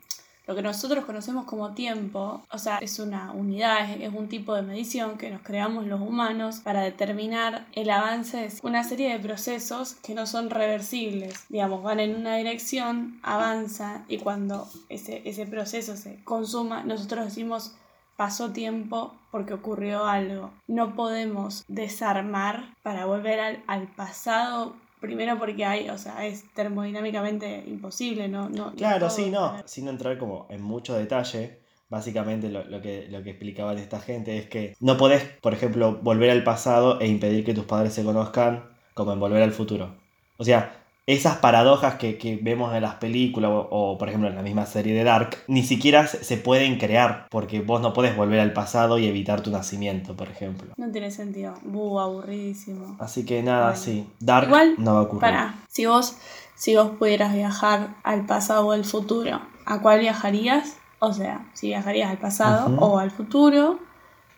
lo 0.45 0.55
que 0.55 0.61
nosotros 0.61 1.05
conocemos 1.05 1.45
como 1.45 1.73
tiempo, 1.73 2.43
o 2.51 2.57
sea, 2.57 2.77
es 2.79 2.99
una 2.99 3.31
unidad, 3.31 3.89
es, 3.89 4.13
un 4.13 4.27
tipo 4.27 4.53
de 4.55 4.61
medición 4.61 5.17
que 5.17 5.31
nos 5.31 5.41
creamos 5.41 5.85
los 5.85 6.01
humanos 6.01 6.59
para 6.63 6.81
determinar 6.81 7.65
el 7.73 7.89
avance 7.89 8.37
de 8.37 8.53
una 8.61 8.83
serie 8.83 9.13
de 9.13 9.19
procesos 9.19 9.95
que 9.95 10.13
no 10.13 10.25
son 10.27 10.49
reversibles. 10.49 11.45
Digamos, 11.49 11.81
van 11.83 11.99
en 11.99 12.15
una 12.15 12.35
dirección, 12.35 13.19
avanza 13.23 14.03
y 14.07 14.17
cuando 14.17 14.67
ese, 14.89 15.21
ese 15.25 15.45
proceso 15.45 15.95
se 15.95 16.21
consuma, 16.23 16.83
nosotros 16.83 17.25
decimos 17.25 17.73
pasó 18.15 18.51
tiempo 18.51 19.15
porque 19.31 19.53
ocurrió 19.53 20.05
algo. 20.05 20.51
No 20.67 20.95
podemos 20.95 21.63
desarmar 21.67 22.75
para 22.83 23.05
volver 23.05 23.39
al, 23.39 23.63
al 23.67 23.87
pasado. 23.87 24.75
Primero 25.03 25.37
porque 25.37 25.65
hay, 25.65 25.89
o 25.89 25.97
sea, 25.97 26.25
es 26.25 26.45
termodinámicamente 26.53 27.61
imposible, 27.67 28.29
¿no? 28.29 28.47
no 28.47 28.73
Claro, 28.73 29.09
sí, 29.09 29.29
no. 29.29 29.61
Sin 29.65 29.89
entrar 29.89 30.17
como 30.17 30.47
en 30.49 30.61
mucho 30.61 30.95
detalle, 30.95 31.59
básicamente 31.89 32.47
lo, 32.47 32.63
lo 32.63 32.81
que, 32.81 33.07
lo 33.09 33.21
que 33.21 33.31
explicaban 33.31 33.77
esta 33.79 33.99
gente 33.99 34.37
es 34.37 34.47
que 34.47 34.77
no 34.79 34.95
podés, 34.95 35.23
por 35.41 35.53
ejemplo, 35.53 35.99
volver 36.01 36.29
al 36.29 36.45
pasado 36.45 37.01
e 37.01 37.07
impedir 37.07 37.43
que 37.43 37.53
tus 37.53 37.65
padres 37.65 37.91
se 37.91 38.05
conozcan 38.05 38.69
como 38.93 39.11
en 39.11 39.19
volver 39.19 39.43
al 39.43 39.51
futuro. 39.51 39.93
O 40.37 40.45
sea, 40.45 40.82
esas 41.05 41.37
paradojas 41.37 41.95
que, 41.95 42.17
que 42.17 42.37
vemos 42.41 42.73
en 42.73 42.81
las 42.81 42.95
películas 42.95 43.51
o, 43.51 43.67
o, 43.69 43.97
por 43.97 44.07
ejemplo 44.07 44.29
en 44.29 44.35
la 44.35 44.41
misma 44.41 44.65
serie 44.65 44.93
de 44.93 45.03
Dark, 45.03 45.37
ni 45.47 45.63
siquiera 45.63 46.07
se, 46.07 46.37
pueden 46.37 46.77
crear 46.77 47.27
porque 47.29 47.59
vos 47.61 47.81
no 47.81 47.91
podés 47.93 48.15
volver 48.15 48.39
al 48.39 48.53
pasado 48.53 48.97
y 48.97 49.05
evitar 49.07 49.41
tu 49.41 49.51
nacimiento, 49.51 50.15
por 50.15 50.29
ejemplo. 50.29 50.71
No 50.77 50.91
tiene 50.91 51.11
sentido. 51.11 51.55
Buh, 51.63 51.99
aburridísimo. 51.99 52.95
Así 52.99 53.25
que 53.25 53.43
nada, 53.43 53.67
Bueno. 53.71 53.81
sí. 53.81 54.07
Dark 54.19 54.47
Igual, 54.47 54.75
no 54.77 54.93
va 54.93 54.99
a 54.99 55.03
ocurrir. 55.03 55.21
Para, 55.21 55.55
si 55.67 55.85
vos, 55.85 56.15
si 56.55 56.75
vos 56.75 56.91
pudieras 56.97 57.33
viajar 57.33 57.95
al 58.03 58.25
pasado 58.25 58.67
o 58.67 58.71
al 58.71 58.85
futuro, 58.85 59.41
¿a 59.65 59.81
cuál 59.81 59.99
viajarías? 59.99 60.77
O 60.99 61.11
sea, 61.11 61.45
si 61.53 61.67
viajarías 61.67 62.09
al 62.11 62.17
pasado 62.17 62.77
o 62.79 62.97
al 62.97 63.11
futuro, 63.11 63.79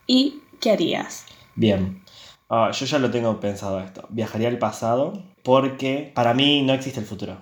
¿y 0.07 0.41
qué 0.59 0.71
harías? 0.71 1.25
Bien. 1.53 2.01
Ah, 2.49 2.71
yo 2.71 2.85
ya 2.85 2.99
lo 2.99 3.11
tengo 3.11 3.39
pensado 3.39 3.79
esto. 3.79 4.07
Viajaría 4.09 4.47
al 4.49 4.57
pasado 4.59 5.13
porque 5.43 6.11
para 6.15 6.33
mí 6.33 6.61
no 6.63 6.73
existe 6.73 6.99
el 6.99 7.05
futuro. 7.05 7.37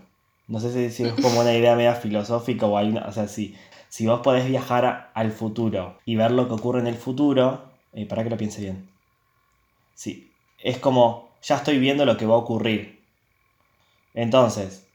No 0.48 0.60
sé 0.60 0.90
si, 0.92 1.04
es 1.04 1.14
como 1.22 1.40
una 1.42 1.54
idea 1.56 1.76
media 1.76 1.96
filosófica 1.96 2.66
o 2.66 2.78
hay 2.78 2.90
una... 2.90 3.06
O 3.08 3.12
sea, 3.12 3.28
si, 3.28 3.56
si 3.90 4.08
vos 4.08 4.22
podés 4.22 4.48
viajar 4.48 4.86
a- 4.86 5.12
al 5.14 5.32
futuro 5.32 6.00
y 6.06 6.16
ver 6.16 6.32
lo 6.32 6.48
que 6.48 6.54
ocurre 6.54 6.80
en 6.80 6.88
el 6.88 6.96
futuro... 6.96 7.72
eh, 7.94 8.06
para 8.08 8.24
que 8.24 8.30
lo 8.30 8.38
piense 8.38 8.62
bien. 8.62 8.90
Sí. 9.96 10.32
Es 10.60 10.78
como... 10.78 11.32
Ya 11.42 11.56
estoy 11.58 11.78
viendo 11.80 12.06
lo 12.06 12.16
que 12.16 12.26
va 12.28 12.36
a 12.36 12.38
ocurrir. 12.38 13.04
Entonces... 14.14 14.88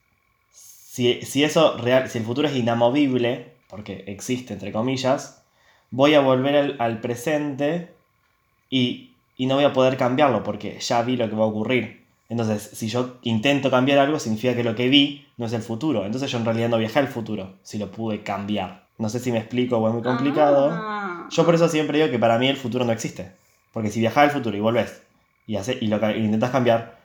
Si, 0.50 1.22
si 1.22 1.44
eso 1.44 1.76
real... 1.78 2.08
Si 2.10 2.18
el 2.18 2.24
futuro 2.24 2.48
es 2.48 2.56
inamovible, 2.56 3.52
porque 3.68 4.04
existe 4.08 4.54
entre 4.54 4.72
comillas, 4.72 5.44
voy 5.90 6.14
a 6.14 6.20
volver 6.20 6.56
al, 6.56 6.76
al 6.80 7.00
presente 7.00 7.94
y, 8.70 9.07
y 9.38 9.46
no 9.46 9.54
voy 9.54 9.64
a 9.64 9.72
poder 9.72 9.96
cambiarlo 9.96 10.42
porque 10.42 10.78
ya 10.80 11.00
vi 11.02 11.16
lo 11.16 11.30
que 11.30 11.36
va 11.36 11.44
a 11.44 11.46
ocurrir. 11.46 12.04
Entonces, 12.28 12.70
si 12.74 12.88
yo 12.88 13.18
intento 13.22 13.70
cambiar 13.70 14.00
algo, 14.00 14.18
significa 14.18 14.54
que 14.54 14.64
lo 14.64 14.74
que 14.74 14.90
vi 14.90 15.26
no 15.38 15.46
es 15.46 15.52
el 15.54 15.62
futuro. 15.62 16.04
Entonces 16.04 16.30
yo 16.30 16.38
en 16.38 16.44
realidad 16.44 16.68
no 16.68 16.76
viajé 16.76 16.98
al 16.98 17.08
futuro, 17.08 17.54
si 17.62 17.78
lo 17.78 17.90
pude 17.90 18.22
cambiar. 18.22 18.88
No 18.98 19.08
sé 19.08 19.20
si 19.20 19.32
me 19.32 19.38
explico 19.38 19.78
o 19.78 19.88
es 19.88 19.94
muy 19.94 20.02
complicado. 20.02 20.70
Ah. 20.72 21.28
Yo 21.30 21.44
por 21.46 21.54
eso 21.54 21.68
siempre 21.68 21.98
digo 21.98 22.10
que 22.10 22.18
para 22.18 22.38
mí 22.38 22.48
el 22.48 22.56
futuro 22.56 22.84
no 22.84 22.92
existe. 22.92 23.32
Porque 23.72 23.90
si 23.90 24.00
viajas 24.00 24.24
al 24.24 24.30
futuro 24.32 24.56
y 24.56 24.60
volvés 24.60 25.02
y, 25.46 25.56
hace, 25.56 25.78
y 25.80 25.86
lo 25.86 25.98
y 26.10 26.18
intentas 26.18 26.50
cambiar, 26.50 26.98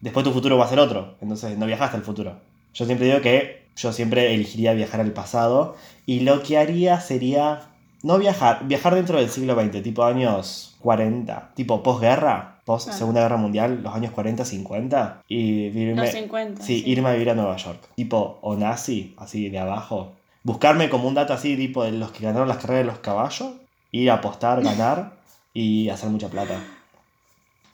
después 0.00 0.24
tu 0.24 0.32
futuro 0.32 0.56
va 0.56 0.64
a 0.64 0.68
ser 0.68 0.80
otro. 0.80 1.16
Entonces 1.20 1.58
no 1.58 1.66
viajaste 1.66 1.98
al 1.98 2.02
futuro. 2.02 2.40
Yo 2.72 2.86
siempre 2.86 3.06
digo 3.06 3.20
que 3.20 3.68
yo 3.76 3.92
siempre 3.92 4.34
elegiría 4.34 4.72
viajar 4.72 5.00
al 5.02 5.12
pasado. 5.12 5.76
Y 6.06 6.20
lo 6.20 6.42
que 6.42 6.56
haría 6.56 6.98
sería 7.00 7.73
no 8.04 8.18
viajar, 8.18 8.66
viajar 8.68 8.94
dentro 8.94 9.18
del 9.18 9.28
siglo 9.28 9.54
XX, 9.60 9.82
tipo 9.82 10.04
años 10.04 10.76
40, 10.80 11.52
tipo 11.54 11.82
posguerra, 11.82 12.60
post 12.64 12.84
Claro. 12.86 12.98
Segunda 12.98 13.20
Guerra 13.22 13.36
Mundial, 13.38 13.80
los 13.82 13.94
años 13.94 14.12
40, 14.12 14.44
50. 14.44 15.22
Y 15.26 15.70
vivirme, 15.70 16.02
Los 16.02 16.10
50. 16.10 16.62
Sí, 16.62 16.82
irme 16.86 17.08
a 17.08 17.12
vivir 17.14 17.30
a 17.30 17.34
Nueva 17.34 17.56
York. 17.56 17.80
Tipo 17.96 18.38
Onasi, 18.42 19.14
así 19.18 19.48
de 19.48 19.58
abajo. 19.58 20.12
Buscarme 20.42 20.88
como 20.90 21.08
un 21.08 21.14
dato 21.14 21.32
así, 21.32 21.56
tipo 21.56 21.82
de 21.82 21.92
los 21.92 22.10
que 22.12 22.22
ganaron 22.24 22.46
las 22.46 22.58
carreras 22.58 22.84
de 22.84 22.90
los 22.92 22.98
caballos. 23.00 23.52
Ir 23.90 24.10
a 24.10 24.14
apostar, 24.14 24.62
ganar 24.62 25.14
y 25.54 25.88
hacer 25.88 26.10
mucha 26.10 26.28
plata. 26.28 26.58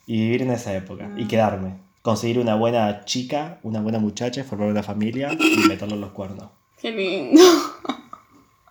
Y 0.06 0.20
vivir 0.20 0.42
en 0.42 0.52
esa 0.52 0.74
época. 0.74 1.08
Y 1.16 1.24
Mm. 1.24 1.28
quedarme. 1.28 1.74
Conseguir 2.02 2.38
una 2.38 2.54
buena 2.54 3.04
chica, 3.04 3.58
una 3.62 3.80
buena 3.80 3.98
muchacha, 3.98 4.42
formar 4.44 4.68
una 4.68 4.82
familia 4.82 5.30
y 5.32 5.68
meterle 5.68 5.94
en 5.94 6.00
los 6.00 6.10
cuernos. 6.12 6.46
Qué 6.80 6.90
lindo. 6.92 7.40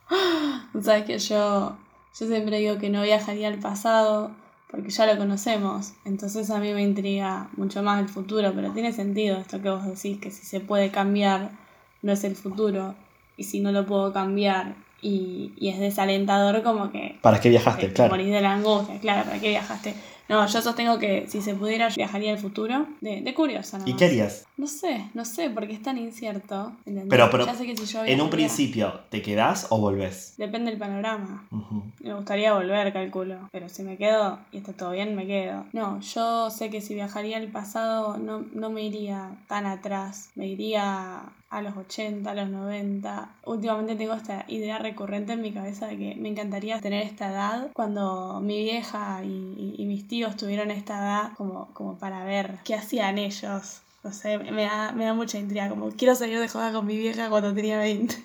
Sabes 0.82 1.06
que 1.06 1.20
yo, 1.20 1.78
yo 2.20 2.28
siempre 2.28 2.58
digo 2.60 2.78
que 2.78 2.90
no 2.90 3.02
viajaría 3.02 3.48
al 3.48 3.60
pasado 3.60 4.32
porque 4.72 4.90
ya 4.90 5.06
lo 5.12 5.18
conocemos. 5.18 5.94
Entonces 6.06 6.50
a 6.52 6.60
mí 6.60 6.74
me 6.74 6.84
intriga 6.84 7.50
mucho 7.58 7.82
más 7.82 8.00
el 8.02 8.08
futuro, 8.10 8.52
pero 8.54 8.72
tiene 8.72 8.92
sentido 8.94 9.38
esto 9.38 9.62
que 9.62 9.70
vos 9.70 9.86
decís, 9.86 10.20
que 10.20 10.30
si 10.32 10.46
se 10.46 10.60
puede 10.60 10.92
cambiar, 10.92 11.52
no 12.02 12.12
es 12.12 12.24
el 12.24 12.36
futuro. 12.36 12.96
Y 13.36 13.46
si 13.46 13.62
no 13.62 13.72
lo 13.72 13.86
puedo 13.86 14.14
cambiar 14.14 14.76
y, 15.02 15.54
y 15.58 15.70
es 15.70 15.80
desalentador, 15.80 16.62
como 16.62 16.92
que 16.92 17.18
¿Para 17.22 17.40
qué 17.40 17.50
viajaste? 17.50 17.88
te 17.88 17.94
Claro. 17.94 18.12
morís 18.12 18.32
de 18.32 18.42
la 18.42 18.54
angustia. 18.54 19.00
Claro, 19.00 19.24
¿para 19.26 19.40
qué 19.40 19.50
viajaste? 19.50 19.96
No, 20.30 20.46
yo 20.48 20.62
sostengo 20.62 21.00
que 21.00 21.28
si 21.28 21.42
se 21.42 21.56
pudiera 21.56 21.90
viajaría 21.90 22.32
al 22.32 22.38
futuro. 22.38 22.86
De, 23.02 23.22
de 23.22 23.34
curiosa, 23.34 23.80
¿Y 23.86 23.96
qué 23.96 24.06
harías? 24.06 24.46
No 24.58 24.68
sé, 24.68 25.10
no 25.14 25.26
sé, 25.26 25.50
porque 25.50 25.74
es 25.74 25.82
tan 25.82 25.98
incierto. 25.98 26.74
¿entendés? 26.86 27.06
Pero, 27.10 27.30
pero 27.32 27.46
Ya 27.46 27.56
sé 27.56 27.66
que 27.66 27.76
si 27.76 27.86
yo 27.86 28.06
en 28.06 28.22
un 28.22 28.30
principio, 28.30 29.00
¿te 29.10 29.22
quedás 29.22 29.68
o 29.72 29.80
volvés? 29.80 30.36
Depende 30.38 30.70
del 30.72 30.80
panorama. 30.80 31.48
Me 32.02 32.14
gustaría 32.14 32.54
volver, 32.54 32.94
calculo. 32.94 33.50
Pero 33.52 33.70
si 33.70 33.84
me 33.84 33.98
quedo 33.98 34.40
y 34.52 34.58
está 34.58 34.74
todo 34.74 34.92
bien, 34.92 35.16
me 35.16 35.26
quedo. 35.26 35.66
No, 35.74 36.00
yo 36.02 36.50
sé 36.52 36.70
que 36.70 36.82
si 36.82 36.94
viajaría 36.94 37.38
al 37.38 37.48
pasado 37.48 38.18
no, 38.18 38.46
no 38.54 38.70
me 38.70 38.84
iría 38.84 39.32
tan 39.48 39.66
atrás. 39.66 40.30
Me 40.36 40.48
iría 40.48 41.24
a 41.52 41.62
los 41.64 41.76
80, 41.76 42.30
a 42.30 42.36
los 42.36 42.50
90. 42.50 43.30
Últimamente 43.46 43.96
tengo 43.96 44.14
esta 44.14 44.46
idea 44.50 44.78
recurrente 44.78 45.34
en 45.34 45.42
mi 45.42 45.52
cabeza 45.52 45.88
de 45.88 45.98
que 45.98 46.16
me 46.16 46.30
encantaría 46.30 46.80
tener 46.80 47.02
esta 47.04 47.32
edad 47.32 47.70
cuando 47.74 48.40
mi 48.42 48.62
vieja 48.64 49.22
y, 49.24 49.28
y- 49.58 49.76
y 49.82 49.86
mis 49.86 50.08
tíos 50.08 50.19
tuvieron 50.36 50.72
esta 50.72 50.98
edad 50.98 51.32
como, 51.38 51.74
como 51.74 51.98
para 51.98 52.24
ver 52.24 52.60
qué 52.64 52.76
hacían 52.76 53.18
ellos. 53.18 53.82
No 54.04 54.14
sé, 54.14 54.38
me 54.38 54.64
da, 54.64 54.92
me 54.92 55.06
da 55.06 55.14
mucha 55.14 55.38
intriga. 55.38 55.70
Como 55.70 55.90
quiero 55.92 56.16
salir 56.16 56.40
de 56.40 56.48
joda 56.48 56.72
con 56.72 56.86
mi 56.86 56.98
vieja 56.98 57.30
cuando 57.30 57.54
tenía 57.54 57.78
20. 57.78 58.16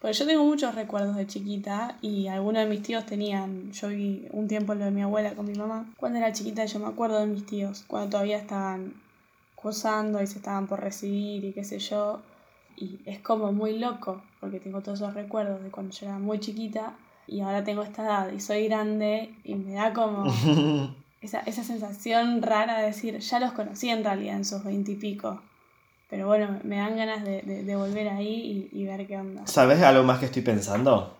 Porque 0.00 0.16
yo 0.16 0.26
tengo 0.26 0.44
muchos 0.44 0.74
recuerdos 0.74 1.14
de 1.14 1.28
chiquita 1.28 1.96
y 2.02 2.26
algunos 2.26 2.64
de 2.64 2.68
mis 2.68 2.82
tíos 2.82 3.06
tenían, 3.06 3.70
yo 3.70 3.86
viví 3.86 4.26
un 4.32 4.48
tiempo 4.48 4.74
lo 4.74 4.84
de 4.84 4.90
mi 4.90 5.02
abuela 5.02 5.34
con 5.34 5.46
mi 5.46 5.54
mamá. 5.54 5.92
Cuando 5.96 6.18
era 6.18 6.32
chiquita 6.32 6.64
yo 6.64 6.80
me 6.80 6.86
acuerdo 6.86 7.20
de 7.20 7.26
mis 7.26 7.46
tíos, 7.46 7.84
cuando 7.86 8.10
todavía 8.10 8.36
estaban 8.38 8.94
cursando 9.54 10.20
y 10.20 10.26
se 10.26 10.38
estaban 10.38 10.66
por 10.66 10.80
recibir 10.80 11.44
y 11.44 11.52
qué 11.52 11.62
sé 11.62 11.78
yo. 11.78 12.20
Y 12.76 12.98
es 13.06 13.20
como 13.20 13.52
muy 13.52 13.78
loco, 13.78 14.22
porque 14.40 14.58
tengo 14.58 14.80
todos 14.80 14.98
esos 14.98 15.14
recuerdos 15.14 15.62
de 15.62 15.70
cuando 15.70 15.94
yo 15.94 16.06
era 16.06 16.18
muy 16.18 16.40
chiquita 16.40 16.94
y 17.28 17.40
ahora 17.40 17.62
tengo 17.62 17.82
esta 17.82 18.02
edad 18.02 18.32
y 18.32 18.40
soy 18.40 18.66
grande 18.66 19.34
y 19.44 19.54
me 19.54 19.74
da 19.74 19.92
como 19.92 20.24
esa, 21.22 21.40
esa 21.40 21.64
sensación 21.64 22.42
rara 22.42 22.80
de 22.80 22.86
decir, 22.86 23.18
ya 23.18 23.40
los 23.40 23.52
conocí 23.52 23.88
en 23.88 24.04
realidad 24.04 24.36
en 24.36 24.44
sus 24.44 24.62
veintipico. 24.64 25.40
Pero 26.10 26.26
bueno, 26.26 26.60
me 26.64 26.76
dan 26.76 26.96
ganas 26.96 27.24
de, 27.24 27.40
de- 27.42 27.62
de 27.64 27.76
volver 27.76 28.08
ahí 28.08 28.68
y, 28.72 28.80
y 28.80 28.84
ver 28.84 29.06
qué 29.06 29.16
onda. 29.16 29.46
¿Sabes 29.46 29.80
algo 29.82 30.02
más 30.02 30.18
que 30.18 30.26
estoy 30.26 30.42
pensando? 30.42 31.16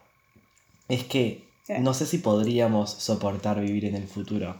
Es 0.88 1.04
que 1.04 1.44
no 1.80 1.94
sé 1.94 2.04
si 2.04 2.18
podríamos 2.18 2.90
soportar 2.90 3.59
vivir 3.61 3.87
en 3.87 3.94
el 3.94 4.06
futuro. 4.06 4.56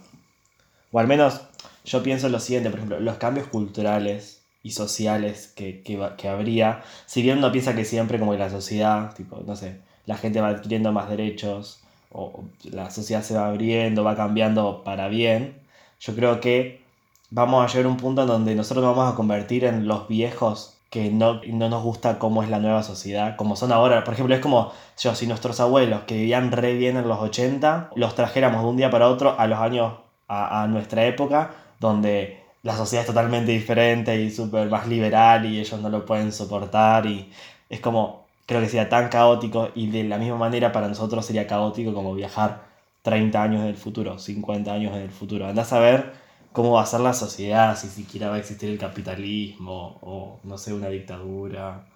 O 0.91 0.99
al 0.99 1.07
menos 1.07 1.43
yo 1.85 2.03
pienso 2.03 2.29
lo 2.31 2.41
siguiente, 2.41 2.71
por 2.71 2.79
ejemplo, 2.79 3.01
los 3.01 3.17
cambios 3.17 3.49
culturales 3.49 4.41
y 4.63 4.71
sociales 4.71 5.53
que, 5.55 5.83
que, 5.83 6.01
que 6.17 6.29
habría, 6.29 6.83
si 7.07 7.21
bien 7.21 7.39
uno 7.39 7.51
piensa 7.53 7.75
que 7.75 7.85
siempre 7.85 8.19
como 8.19 8.33
que 8.33 8.39
la 8.39 8.49
sociedad, 8.51 9.13
tipo, 9.15 9.43
no 9.45 9.57
sé, 9.57 9.81
la 10.07 10.17
gente 10.17 10.41
va 10.41 10.49
adquiriendo 10.49 10.93
más 10.93 11.11
derechos, 11.11 11.82
o 12.13 12.45
la 12.65 12.91
sociedad 12.91 13.23
se 13.23 13.35
va 13.35 13.47
abriendo, 13.49 14.05
va 14.05 14.17
cambiando 14.17 14.83
para 14.85 15.09
bien, 15.09 15.61
yo 16.01 16.15
creo 16.15 16.41
que 16.41 16.83
vamos 17.31 17.65
a 17.65 17.69
llegar 17.69 17.87
a 17.87 17.89
un 17.89 17.97
punto 17.97 18.23
en 18.23 18.29
donde 18.29 18.55
nosotros 18.55 18.85
nos 18.85 18.97
vamos 18.97 19.13
a 19.13 19.17
convertir 19.17 19.65
en 19.65 19.87
los 19.87 20.09
viejos 20.09 20.77
que 20.91 21.11
no, 21.11 21.41
no 21.47 21.69
nos 21.71 21.83
gusta 21.83 22.19
cómo 22.19 22.43
es 22.43 22.51
la 22.51 22.59
nueva 22.59 22.83
sociedad, 22.83 23.37
como 23.37 23.57
son 23.57 23.73
ahora. 23.73 24.05
Por 24.05 24.13
ejemplo, 24.13 24.35
es 24.35 24.43
como 24.43 24.73
yo, 24.99 25.15
si 25.15 25.27
nuestros 25.27 25.59
abuelos 25.61 26.03
que 26.03 26.17
vivían 26.17 26.53
re 26.53 26.75
bien 26.75 26.99
en 26.99 27.09
los 27.09 27.19
80, 27.19 27.91
los 27.97 28.15
trajéramos 28.15 28.63
de 28.63 28.69
un 28.69 28.77
día 28.77 28.91
para 28.91 29.09
otro 29.09 29.35
a 29.39 29.47
los 29.47 29.59
años, 29.59 29.95
a, 30.29 30.63
a 30.63 30.67
nuestra 30.69 31.07
época, 31.07 31.55
donde 31.81 32.43
la 32.63 32.77
sociedad 32.77 33.03
es 33.03 33.07
totalmente 33.07 33.53
diferente 33.53 34.21
y 34.21 34.31
súper 34.31 34.69
más 34.69 34.87
liberal 34.87 35.47
y 35.47 35.61
ellos 35.61 35.81
no 35.81 35.89
lo 35.89 36.05
pueden 36.05 36.31
soportar 36.31 37.07
y 37.07 37.33
es 37.71 37.81
como, 37.81 38.22
creo 38.47 38.61
que 38.61 38.69
sería 38.69 38.89
tan 38.89 39.09
caótico 39.09 39.71
y 39.75 39.91
de 39.91 40.05
la 40.05 40.19
misma 40.19 40.37
manera 40.37 40.73
para 40.73 40.89
nosotros 40.89 41.25
sería 41.25 41.47
caótico 41.47 41.95
como 41.95 42.15
viajar 42.15 42.65
30 43.03 43.43
años 43.43 43.61
en 43.63 43.69
el 43.69 43.77
futuro, 43.77 44.19
50 44.19 44.73
años 44.73 44.95
en 44.95 45.03
el 45.03 45.11
futuro. 45.11 45.47
Andás 45.47 45.73
a 45.73 45.79
ver 45.81 46.13
cómo 46.53 46.73
va 46.73 46.83
a 46.83 46.87
ser 46.87 47.01
la 47.01 47.15
sociedad, 47.15 47.77
si 47.77 47.89
siquiera 47.89 48.29
va 48.29 48.37
a 48.37 48.39
existir 48.39 48.71
el 48.71 48.79
capitalismo 48.79 49.99
o, 50.03 50.39
no 50.45 50.59
sé, 50.59 50.73
una 50.73 50.89
dictadura. 50.89 51.87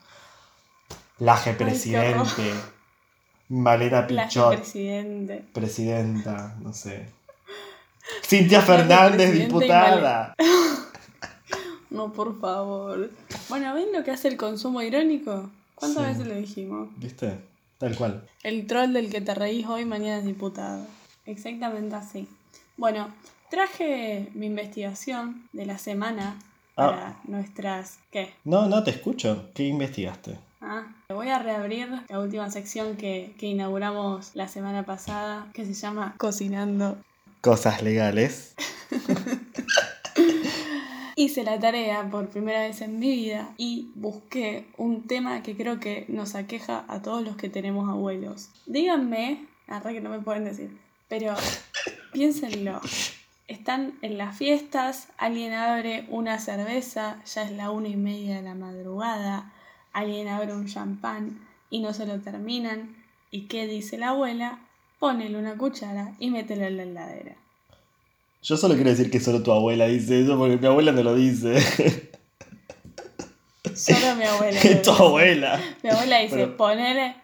Laje 1.19 1.53
presidente. 1.55 2.53
Malena 3.49 4.01
La 4.01 4.07
Pichot, 4.07 4.57
presidente. 4.57 5.45
presidenta, 5.53 6.57
no 6.61 6.73
sé. 6.73 7.07
Cintia 8.23 8.59
Laje 8.59 8.73
Fernández, 8.73 9.33
diputada. 9.33 10.35
No, 11.89 12.13
por 12.13 12.39
favor. 12.41 13.11
Bueno, 13.49 13.73
¿ven 13.73 13.87
lo 13.93 14.05
que 14.05 14.11
hace 14.11 14.29
el 14.29 14.37
consumo 14.37 14.83
irónico? 14.83 15.49
¿Cuántas 15.77 16.03
Sí. 16.05 16.11
veces 16.11 16.27
lo 16.27 16.35
dijimos? 16.35 16.89
¿Viste? 16.97 17.39
Tal 17.79 17.95
cual. 17.97 18.27
El 18.43 18.67
troll 18.67 18.93
del 18.93 19.11
que 19.11 19.21
te 19.21 19.35
reís 19.35 19.67
hoy, 19.67 19.85
mañana 19.85 20.19
es 20.19 20.25
diputado. 20.25 20.85
Exactamente 21.27 21.95
así. 21.95 22.27
Bueno, 22.77 23.09
traje 23.51 24.29
mi 24.35 24.47
investigación 24.47 25.47
de 25.53 25.67
la 25.67 25.79
semana 25.79 26.37
Ah. 26.79 26.87
para 26.91 27.17
nuestras... 27.25 27.99
¿Qué? 28.11 28.33
No, 28.45 28.67
no 28.67 28.83
te 28.85 28.91
escucho. 28.91 29.49
¿Qué 29.55 29.65
investigaste? 29.65 30.39
Ah, 30.61 30.87
voy 31.09 31.29
a 31.29 31.39
reabrir 31.39 31.89
la 32.09 32.19
última 32.19 32.51
sección 32.51 32.97
que, 32.97 33.35
que 33.39 33.47
inauguramos 33.47 34.33
la 34.35 34.49
semana 34.49 34.85
pasada, 34.85 35.47
que 35.55 35.65
se 35.65 35.75
llama 35.75 36.15
Cocinando. 36.19 36.97
Cosas 37.41 37.83
legales. 37.83 38.55
Hice 41.19 41.45
la 41.45 41.59
tarea 41.59 42.11
por 42.11 42.29
primera 42.29 42.61
vez 42.61 42.83
en 42.83 42.99
mi 42.99 43.11
vida 43.11 43.55
y 43.57 43.91
busqué 43.95 44.67
un 44.77 45.07
tema 45.07 45.43
que 45.43 45.57
creo 45.57 45.81
que 45.81 46.05
nos 46.09 46.35
aqueja 46.35 46.85
a 46.89 47.01
todos 47.01 47.25
los 47.25 47.37
que 47.37 47.49
tenemos 47.49 47.89
abuelos. 47.89 48.51
Díganme, 48.67 49.47
arre 49.67 49.95
que 49.95 50.03
no 50.03 50.11
me 50.11 50.19
pueden 50.19 50.45
decir, 50.45 50.79
pero 51.09 51.35
piénsenlo. 52.13 52.83
Están 53.49 53.95
en 54.03 54.19
las 54.19 54.37
fiestas, 54.37 55.09
alguien 55.17 55.55
abre 55.55 56.07
una 56.11 56.39
cerveza, 56.39 57.23
ya 57.25 57.45
es 57.45 57.53
la 57.53 57.71
una 57.71 57.89
y 57.89 57.97
media 57.97 58.37
de 58.37 58.43
la 58.43 58.55
madrugada, 58.55 59.55
alguien 59.95 60.29
abre 60.29 60.55
un 60.55 60.67
champán 60.67 61.41
y 61.71 61.81
no 61.81 61.95
se 61.95 62.05
lo 62.05 62.21
terminan. 62.21 62.95
¿Y 63.31 63.47
qué 63.47 63.67
dice 63.67 63.97
la 63.97 64.11
abuela? 64.11 64.59
Ponele 64.99 65.39
una 65.39 65.57
cuchara 65.57 66.15
y 66.19 66.29
mételo 66.29 66.67
en 66.67 66.77
la 66.77 66.83
heladera. 66.83 67.37
Yo 68.49 68.57
solo 68.57 68.75
quiero 68.75 68.91
decir 68.91 69.11
que 69.11 69.19
solo 69.19 69.43
tu 69.43 69.51
abuela 69.51 69.87
dice 69.87 70.21
eso 70.21 70.39
porque 70.39 70.57
mi 70.57 70.67
abuela 70.69 70.93
no 70.93 71.03
lo 71.03 71.17
dice. 71.17 71.59
Solo 73.75 74.15
mi 74.17 74.23
abuela. 74.25 74.61
Es 74.63 74.83
tu 74.83 74.91
abuela. 74.93 75.61
Mi 75.83 75.91
abuela 75.91 76.19
dice, 76.21 76.37
Pero- 76.37 76.57
ponele 76.57 77.17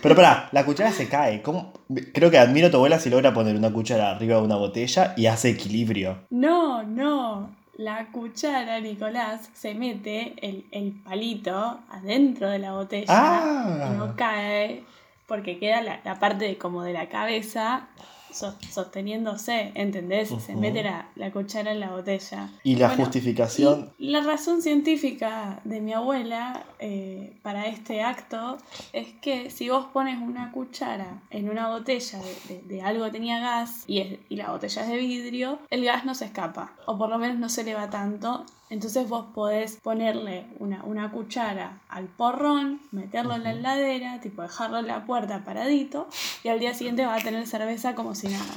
Pero 0.00 0.14
pará, 0.14 0.48
la 0.52 0.64
cuchara 0.64 0.92
se 0.92 1.08
cae. 1.08 1.42
¿Cómo? 1.42 1.72
Creo 2.12 2.30
que 2.30 2.38
admiro 2.38 2.68
a 2.68 2.70
tu 2.70 2.76
abuela 2.76 3.00
si 3.00 3.10
logra 3.10 3.34
poner 3.34 3.56
una 3.56 3.72
cuchara 3.72 4.12
arriba 4.12 4.36
de 4.36 4.42
una 4.42 4.56
botella 4.56 5.12
y 5.16 5.26
hace 5.26 5.50
equilibrio. 5.50 6.18
No, 6.30 6.84
no. 6.84 7.50
La 7.76 8.06
cuchara, 8.12 8.78
Nicolás, 8.78 9.50
se 9.54 9.74
mete 9.74 10.34
el, 10.40 10.64
el 10.70 10.92
palito 11.02 11.80
adentro 11.90 12.48
de 12.48 12.60
la 12.60 12.70
botella 12.72 13.06
Ah. 13.08 13.90
y 13.92 13.96
no 13.98 14.14
cae 14.14 14.84
porque 15.26 15.58
queda 15.58 15.82
la, 15.82 16.00
la 16.04 16.20
parte 16.20 16.44
de- 16.44 16.58
como 16.58 16.84
de 16.84 16.92
la 16.92 17.08
cabeza 17.08 17.88
sosteniéndose, 18.34 19.72
¿entendés? 19.74 20.28
Se 20.44 20.54
mete 20.56 20.82
la, 20.82 21.08
la 21.16 21.30
cuchara 21.32 21.72
en 21.72 21.80
la 21.80 21.90
botella. 21.90 22.50
Y 22.62 22.76
la 22.76 22.88
Bueno, 22.88 23.04
justificación. 23.04 23.92
y 23.98 24.10
la 24.10 24.20
razón 24.22 24.62
científica 24.62 25.60
de 25.64 25.80
mi 25.80 25.92
abuela 25.92 26.64
eh, 26.78 27.36
para 27.42 27.66
este 27.66 28.02
acto 28.02 28.58
es 28.92 29.08
que 29.22 29.50
si 29.50 29.68
vos 29.70 29.86
pones 29.92 30.20
una 30.20 30.52
cuchara 30.52 31.22
en 31.30 31.48
una 31.48 31.68
botella 31.68 32.18
de, 32.18 32.54
de- 32.54 32.62
de 32.62 32.82
algo 32.82 33.04
que 33.06 33.10
tenía 33.12 33.38
gas 33.40 33.84
y, 33.86 34.00
es- 34.00 34.18
y 34.28 34.36
la 34.36 34.50
botella 34.50 34.82
es 34.82 34.88
de 34.88 34.96
vidrio, 34.96 35.58
el 35.70 35.84
gas 35.84 36.04
no 36.04 36.14
se 36.14 36.26
escapa, 36.26 36.72
o 36.86 36.98
por 36.98 37.08
lo 37.08 37.18
menos 37.18 37.38
no 37.38 37.48
se 37.48 37.62
eleva 37.62 37.88
tanto. 37.90 38.44
Entonces 38.74 39.08
vos 39.08 39.26
podés 39.32 39.76
ponerle 39.76 40.48
una, 40.58 40.82
una 40.82 41.12
cuchara 41.12 41.80
al 41.88 42.06
porrón, 42.06 42.80
meterlo 42.90 43.36
en 43.36 43.44
la 43.44 43.52
heladera, 43.52 44.20
tipo 44.20 44.42
dejarlo 44.42 44.78
en 44.78 44.88
la 44.88 45.06
puerta 45.06 45.44
paradito, 45.44 46.08
y 46.42 46.48
al 46.48 46.58
día 46.58 46.74
siguiente 46.74 47.06
va 47.06 47.14
a 47.14 47.20
tener 47.20 47.46
cerveza 47.46 47.94
como 47.94 48.16
si 48.16 48.26
nada. 48.26 48.52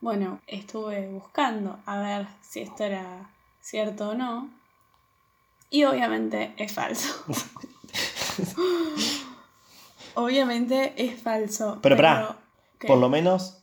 Bueno, 0.00 0.40
estuve 0.48 1.06
buscando 1.06 1.78
a 1.86 1.98
ver 1.98 2.26
si 2.40 2.58
esto 2.58 2.82
era 2.82 3.30
cierto 3.60 4.08
o 4.08 4.14
no. 4.14 4.50
Y 5.70 5.84
obviamente 5.84 6.54
es 6.56 6.72
falso. 6.72 7.24
obviamente 10.14 10.92
es 10.96 11.22
falso. 11.22 11.78
Pero 11.82 12.36
¿qué? 12.80 12.88
Por 12.88 12.98
lo 12.98 13.08
menos 13.08 13.62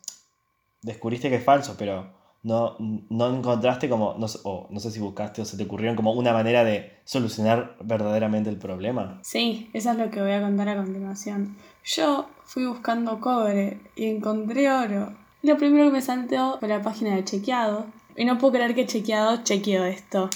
descubriste 0.82 1.30
que 1.30 1.36
es 1.36 1.44
falso, 1.44 1.76
pero 1.78 2.19
no, 2.44 2.78
no 2.80 3.36
encontraste 3.36 3.90
como. 3.90 4.16
No, 4.18 4.28
o 4.44 4.68
no 4.70 4.80
sé 4.80 4.92
si 4.92 5.00
buscaste 5.00 5.42
o 5.42 5.46
se 5.46 5.58
te 5.58 5.64
ocurrieron 5.64 5.96
como 5.96 6.14
una 6.14 6.32
manera 6.34 6.64
de 6.64 6.94
solucionar 7.04 7.76
verdaderamente 7.84 8.50
el 8.50 8.58
problema. 8.58 9.20
Sí, 9.24 9.70
eso 9.74 9.92
es 9.92 9.98
lo 9.98 10.10
que 10.10 10.22
voy 10.22 10.32
a 10.32 10.42
contar 10.42 10.70
a 10.70 10.78
continuación. 10.78 11.58
Yo 11.84 12.28
fui 12.46 12.66
buscando 12.66 13.20
cobre 13.20 13.80
y 13.96 14.06
encontré 14.06 14.72
oro. 14.72 15.14
Lo 15.42 15.58
primero 15.58 15.86
que 15.86 15.94
me 15.94 16.02
saltó 16.02 16.58
fue 16.60 16.70
la 16.70 16.82
página 16.82 17.16
de 17.16 17.24
Chequeado. 17.24 17.86
Y 18.16 18.26
no 18.26 18.38
puedo 18.38 18.54
creer 18.54 18.76
que 18.76 18.86
Chequeado 18.86 19.44
chequeó 19.44 19.86
esto. 19.86 20.30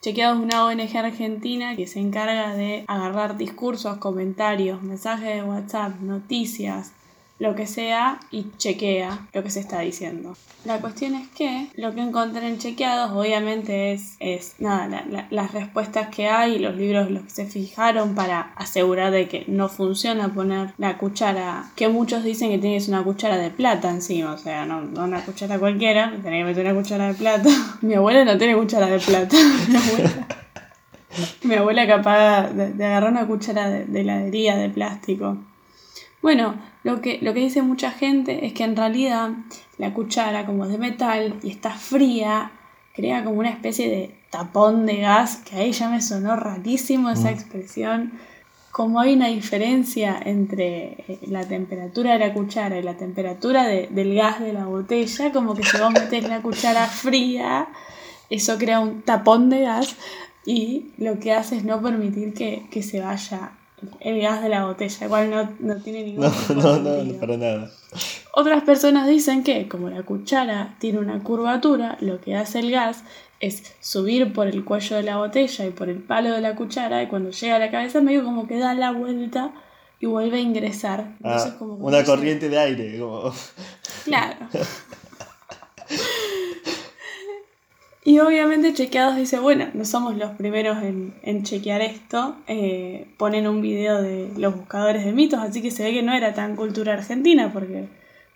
Chequeado 0.00 0.34
es 0.34 0.42
una 0.42 0.64
ONG 0.64 0.96
argentina 0.96 1.76
que 1.76 1.86
se 1.86 2.00
encarga 2.00 2.54
de 2.54 2.84
agarrar 2.88 3.36
discursos, 3.36 3.98
comentarios, 3.98 4.82
mensajes 4.82 5.36
de 5.36 5.42
WhatsApp, 5.44 6.00
noticias 6.00 6.92
lo 7.38 7.54
que 7.56 7.66
sea 7.66 8.20
y 8.30 8.46
chequea 8.56 9.26
lo 9.32 9.42
que 9.42 9.50
se 9.50 9.58
está 9.60 9.80
diciendo. 9.80 10.36
La 10.64 10.78
cuestión 10.78 11.16
es 11.16 11.26
que 11.30 11.66
lo 11.74 11.92
que 11.92 12.00
encontré 12.00 12.46
en 12.46 12.58
chequeados 12.58 13.10
obviamente 13.10 13.92
es, 13.92 14.14
es 14.20 14.54
nada, 14.60 14.86
la- 14.86 15.04
la- 15.10 15.26
las 15.30 15.52
respuestas 15.52 16.06
que 16.14 16.28
hay, 16.28 16.60
los 16.60 16.76
libros 16.76 17.10
los 17.10 17.24
que 17.24 17.30
se 17.30 17.46
fijaron 17.46 18.14
para 18.14 18.52
asegurar 18.54 19.10
de 19.10 19.26
que 19.28 19.44
no 19.48 19.68
funciona 19.68 20.32
poner 20.32 20.72
la 20.78 20.98
cuchara, 20.98 21.72
que 21.74 21.88
muchos 21.88 22.22
dicen 22.22 22.50
que 22.50 22.58
tienes 22.58 22.86
una 22.88 23.02
cuchara 23.02 23.36
de 23.38 23.50
plata 23.50 23.90
encima, 23.90 24.32
o 24.34 24.38
sea, 24.38 24.64
no, 24.64 24.82
no 24.82 25.02
una 25.02 25.24
cuchara 25.24 25.58
cualquiera, 25.58 26.10
tenés 26.22 26.42
que 26.42 26.44
meter 26.44 26.64
una 26.66 26.80
cuchara 26.80 27.08
de 27.08 27.14
plata. 27.14 27.48
Mi 27.80 27.94
abuela 27.94 28.24
no 28.24 28.38
tiene 28.38 28.54
cuchara 28.56 28.86
de 28.86 29.00
plata, 29.00 29.36
mi 29.68 29.76
abuela. 29.76 30.26
Mi 31.42 31.54
abuela 31.56 31.86
capaz 31.88 32.50
de, 32.52 32.72
de 32.72 32.84
agarrar 32.86 33.10
una 33.10 33.26
cuchara 33.26 33.68
de, 33.68 33.84
de 33.84 34.00
heladería 34.02 34.56
de 34.56 34.70
plástico. 34.70 35.36
Bueno, 36.22 36.54
lo 36.84 37.00
que, 37.00 37.18
lo 37.22 37.32
que 37.34 37.40
dice 37.40 37.62
mucha 37.62 37.90
gente 37.90 38.46
es 38.46 38.52
que 38.52 38.64
en 38.64 38.76
realidad 38.76 39.30
la 39.78 39.92
cuchara, 39.94 40.46
como 40.46 40.64
es 40.64 40.70
de 40.72 40.78
metal 40.78 41.34
y 41.42 41.50
está 41.50 41.70
fría, 41.70 42.52
crea 42.94 43.24
como 43.24 43.38
una 43.40 43.50
especie 43.50 43.88
de 43.88 44.14
tapón 44.30 44.86
de 44.86 44.98
gas, 44.98 45.36
que 45.36 45.56
ahí 45.56 45.72
ya 45.72 45.88
me 45.88 46.00
sonó 46.00 46.36
rarísimo 46.36 47.10
esa 47.10 47.30
Mm. 47.30 47.34
expresión. 47.34 48.12
Como 48.70 49.00
hay 49.00 49.12
una 49.14 49.28
diferencia 49.28 50.18
entre 50.24 50.92
eh, 51.06 51.18
la 51.28 51.44
temperatura 51.46 52.14
de 52.14 52.18
la 52.20 52.32
cuchara 52.32 52.78
y 52.78 52.82
la 52.82 52.96
temperatura 52.96 53.64
de- 53.64 53.88
del 53.88 54.14
gas 54.14 54.40
de 54.40 54.52
la 54.54 54.64
botella, 54.64 55.30
como 55.32 55.54
que 55.54 55.62
si 55.62 55.76
vos 55.78 55.92
metés 55.92 56.26
la 56.28 56.40
cuchara 56.42 56.86
fría, 56.86 57.68
eso 58.30 58.56
crea 58.58 58.80
un 58.80 59.02
tapón 59.02 59.50
de 59.50 59.60
gas 59.62 59.94
y 60.46 60.86
lo 60.98 61.18
que 61.20 61.32
hace 61.32 61.56
es 61.58 61.64
no 61.64 61.80
permitir 61.82 62.32
que, 62.34 62.66
que 62.70 62.82
se 62.82 63.00
vaya 63.00 63.52
el 64.00 64.20
gas 64.20 64.42
de 64.42 64.48
la 64.48 64.64
botella, 64.64 65.06
igual 65.06 65.30
no, 65.30 65.50
no 65.60 65.76
tiene 65.76 66.04
ningún 66.04 66.30
No, 66.56 66.78
no, 66.78 67.02
no, 67.02 67.20
para 67.20 67.36
nada. 67.36 67.70
Otras 68.34 68.62
personas 68.62 69.06
dicen 69.06 69.42
que, 69.42 69.68
como 69.68 69.90
la 69.90 70.02
cuchara 70.02 70.74
tiene 70.78 70.98
una 70.98 71.22
curvatura, 71.22 71.96
lo 72.00 72.20
que 72.20 72.36
hace 72.36 72.60
el 72.60 72.70
gas 72.70 73.04
es 73.40 73.74
subir 73.80 74.32
por 74.32 74.46
el 74.46 74.64
cuello 74.64 74.96
de 74.96 75.02
la 75.02 75.16
botella 75.16 75.66
y 75.66 75.70
por 75.70 75.88
el 75.88 75.98
palo 75.98 76.30
de 76.32 76.40
la 76.40 76.54
cuchara 76.54 77.02
y 77.02 77.08
cuando 77.08 77.30
llega 77.30 77.56
a 77.56 77.58
la 77.58 77.70
cabeza 77.70 78.00
medio 78.00 78.24
como 78.24 78.46
que 78.46 78.58
da 78.58 78.72
la 78.74 78.92
vuelta 78.92 79.52
y 80.00 80.06
vuelve 80.06 80.38
a 80.38 80.40
ingresar. 80.40 81.14
Entonces, 81.18 81.52
Ah, 81.52 81.58
como 81.58 81.74
una 81.74 82.04
corriente 82.04 82.48
de 82.48 82.58
aire. 82.58 82.98
Como... 82.98 83.32
Claro. 84.04 84.36
Y 88.04 88.18
obviamente 88.18 88.72
Chequeados 88.74 89.14
dice, 89.16 89.38
bueno, 89.38 89.68
no 89.74 89.84
somos 89.84 90.16
los 90.16 90.32
primeros 90.32 90.82
en, 90.82 91.14
en 91.22 91.44
chequear 91.44 91.82
esto. 91.82 92.36
eh, 92.48 93.06
ponen 93.16 93.46
un 93.46 93.62
video 93.62 94.02
de 94.02 94.32
los 94.36 94.56
buscadores 94.56 95.04
de 95.04 95.12
mitos, 95.12 95.38
así 95.38 95.62
que 95.62 95.70
se 95.70 95.84
ve 95.84 95.92
que 95.92 96.02
no 96.02 96.12
era 96.12 96.34
tan 96.34 96.56
cultura 96.56 96.94
argentina, 96.94 97.52
porque 97.52 97.88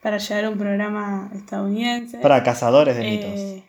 para 0.03 0.19
llegar 0.19 0.45
a 0.45 0.51
un 0.51 0.59
programa 0.59 1.31
estadounidense... 1.35 2.19
Para 2.19 2.45
cazadores 2.45 2.97
de 2.97 3.09
eh, 3.09 3.11
mitos. 3.11 3.65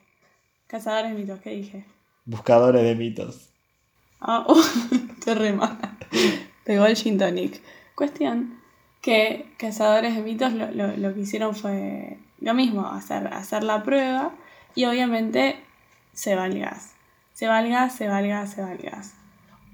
Cazadores 0.67 1.11
de 1.13 1.17
mitos, 1.17 1.39
¿qué 1.39 1.49
dije? 1.49 1.85
Buscadores 2.25 2.83
de 2.83 2.93
mitos. 2.95 3.49
Ah, 4.21 4.45
uh, 4.49 4.55
te 5.23 5.33
re 5.33 5.53
mal. 5.53 5.79
Pegó 6.63 6.85
el 6.85 6.95
gin 6.95 7.17
tonic. 7.17 7.59
Cuestión 7.95 8.59
que 9.01 9.47
Cazadores 9.57 10.15
de 10.15 10.21
Mitos 10.21 10.53
lo, 10.53 10.69
lo- 10.71 10.95
lo 10.97 11.13
que 11.15 11.21
hicieron 11.21 11.55
fue 11.55 12.17
lo 12.39 12.53
mismo, 12.53 12.85
hacer, 12.87 13.27
hacer 13.27 13.63
la 13.63 13.81
prueba 13.83 14.33
y 14.75 14.85
obviamente 14.85 15.55
se 16.17 16.35
va 16.35 16.47
el 16.47 16.59
gas. 16.59 16.95
Se 17.33 17.47
va 17.47 17.59
el 17.59 17.69
gas, 17.69 17.93
se 17.93 18.07
va 18.07 18.19
el 18.21 18.27
gas, 18.27 18.53
se 18.53 18.63
va 18.63 18.71
el 18.71 18.79
gas. 18.79 19.13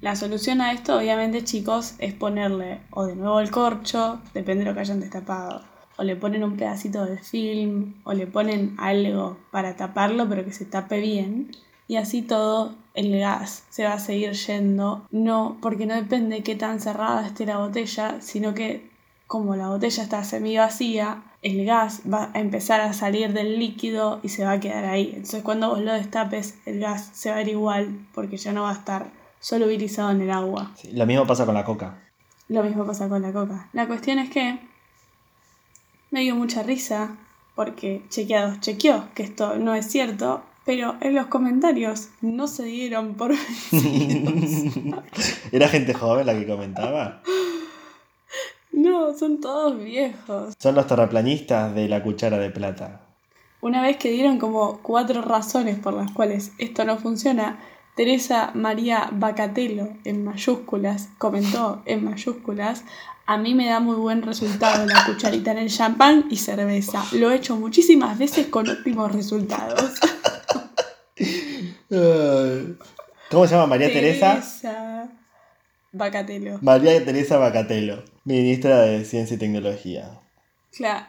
La 0.02 0.18
solución 0.18 0.60
a 0.60 0.74
esto, 0.74 0.98
obviamente, 0.98 1.46
chicos, 1.46 1.96
es 2.00 2.14
ponerle 2.14 2.82
o 2.92 3.06
de 3.06 3.16
nuevo 3.16 3.40
el 3.40 3.50
corcho, 3.50 4.20
depende 4.34 4.66
de 4.66 4.70
lo 4.70 4.76
que 4.76 4.82
hayan 4.82 5.00
destapado, 5.00 5.64
o 5.96 6.04
le 6.04 6.18
ponen 6.18 6.44
un 6.44 6.58
pedacito 6.58 7.06
de 7.06 7.18
film, 7.18 7.96
o 8.04 8.12
le 8.12 8.28
ponen 8.28 8.76
algo 8.78 9.38
para 9.52 9.78
taparlo, 9.78 10.28
pero 10.28 10.44
que 10.44 10.52
se 10.52 10.66
tape 10.66 11.00
bien, 11.00 11.52
y 11.88 11.96
así 11.96 12.22
todo 12.22 12.76
el 12.94 13.18
gas 13.18 13.64
se 13.70 13.86
va 13.86 13.94
a 13.94 14.00
seguir 14.00 14.34
yendo, 14.34 15.08
no 15.12 15.58
porque 15.62 15.86
no 15.86 15.96
depende 15.96 16.36
de 16.36 16.44
qué 16.44 16.56
tan 16.56 16.82
cerrada 16.82 17.26
esté 17.26 17.46
la 17.46 17.60
botella, 17.60 18.18
sino 18.20 18.54
que 18.54 18.92
como 19.28 19.56
la 19.56 19.70
botella 19.70 20.04
está 20.04 20.26
semi 20.26 20.58
vacía, 20.58 21.24
el 21.44 21.66
gas 21.66 22.02
va 22.12 22.32
a 22.34 22.40
empezar 22.40 22.82
a 22.82 22.94
salir 22.94 23.34
del 23.34 23.60
líquido 23.60 24.20
y 24.24 24.30
se 24.30 24.46
va 24.46 24.54
a 24.54 24.60
quedar 24.60 24.86
ahí. 24.86 25.12
Entonces 25.14 25.44
cuando 25.44 25.70
vos 25.70 25.82
lo 25.82 25.94
destapes, 25.94 26.58
el 26.66 26.80
gas 26.80 27.12
se 27.14 27.30
va 27.30 27.38
a 27.38 27.42
ir 27.42 27.50
igual 27.50 28.08
porque 28.14 28.38
ya 28.38 28.54
no 28.54 28.64
va 28.64 28.72
a 28.72 28.74
estar 28.74 29.12
solubilizado 29.40 30.12
en 30.12 30.22
el 30.22 30.32
agua. 30.32 30.72
Sí, 30.76 30.92
lo 30.94 31.06
mismo 31.06 31.28
pasa 31.28 31.46
con 31.46 31.54
la 31.54 31.66
coca. 31.66 32.00
Lo 32.48 32.64
mismo 32.64 32.86
pasa 32.86 33.10
con 33.10 33.22
la 33.22 33.34
coca. 33.34 33.70
La 33.74 33.88
cuestión 33.88 34.20
es 34.20 34.30
que 34.30 34.58
me 36.12 36.22
dio 36.22 36.36
mucha 36.36 36.64
risa 36.64 37.18
porque 37.56 38.04
chequeados 38.10 38.62
chequeó 38.62 39.10
que 39.14 39.24
esto 39.24 39.58
no 39.58 39.76
es 39.76 39.86
cierto, 39.86 40.44
pero 40.66 40.96
en 41.02 41.14
los 41.14 41.28
comentarios 41.28 42.10
no 42.22 42.48
se 42.48 42.64
dieron 42.64 43.16
por 43.16 43.32
vencidos. 43.72 45.04
¿Era 45.52 45.68
gente 45.68 45.94
joven 45.94 46.26
la 46.26 46.34
que 46.34 46.48
comentaba? 46.48 47.22
Son 49.18 49.40
todos 49.42 49.78
viejos. 49.78 50.54
Son 50.60 50.76
los 50.76 50.88
terraplanistas 50.88 51.74
de 51.76 51.88
la 51.88 52.04
cuchara 52.04 52.38
de 52.38 52.50
plata. 52.50 53.02
Una 53.62 53.82
vez 53.82 53.98
que 53.98 54.12
dieron 54.12 54.40
como 54.40 54.80
cuatro 54.82 55.22
razones 55.22 55.80
por 55.80 55.94
las 55.94 56.12
cuales 56.12 56.52
esto 56.58 56.84
no 56.86 56.98
funciona, 56.98 57.60
Teresa 57.96 58.52
María 58.56 59.10
Bacatelo, 59.12 59.90
en 60.04 60.24
mayúsculas, 60.24 61.10
comentó 61.18 61.82
en 61.86 62.04
mayúsculas, 62.04 62.84
a 63.26 63.38
mí 63.38 63.54
me 63.54 63.68
da 63.68 63.80
muy 63.80 63.96
buen 63.96 64.22
resultado 64.22 64.86
la 64.86 65.06
cucharita 65.06 65.52
en 65.52 65.60
el 65.60 65.70
champán 65.70 66.26
y 66.30 66.38
cerveza. 66.38 67.06
Lo 67.14 67.32
he 67.32 67.36
hecho 67.36 67.56
muchísimas 67.56 68.18
veces 68.18 68.48
con 68.48 68.68
óptimos 68.70 69.14
resultados. 69.14 69.94
¿Cómo 73.32 73.48
se 73.48 73.56
llama? 73.56 73.68
María 73.68 73.94
Teresa. 73.94 74.34
Teresa 74.34 75.10
Bacatelo. 75.94 76.58
María 76.62 77.06
Teresa 77.06 77.38
Bacatelo, 77.38 78.04
ministra 78.24 78.82
de 78.82 79.06
Ciencia 79.06 79.36
y 79.36 79.40
Tecnología. 79.40 80.22
Claro. 80.72 81.06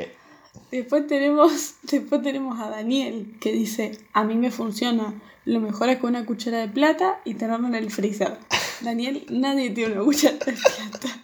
Después 0.71 1.07
tenemos, 1.07 1.75
después 1.83 2.23
tenemos 2.23 2.61
a 2.61 2.71
Daniel 2.71 3.37
que 3.41 3.53
dice, 3.53 3.99
a 4.13 4.25
mí 4.25 4.35
me 4.37 4.51
funciona, 4.51 5.21
lo 5.45 5.61
mejor 5.61 5.89
es 5.89 5.99
con 5.99 6.11
una 6.11 6.27
cuchara 6.27 6.59
de 6.59 6.69
plata 6.69 7.21
y 7.25 7.35
tenerlo 7.35 7.69
en 7.69 7.75
el 7.75 7.91
freezer. 7.91 8.39
Daniel, 8.81 9.27
nadie 9.31 9.71
tiene 9.71 9.95
una 9.95 10.05
cuchara 10.05 10.37
de 10.37 10.53
plata. 10.53 11.21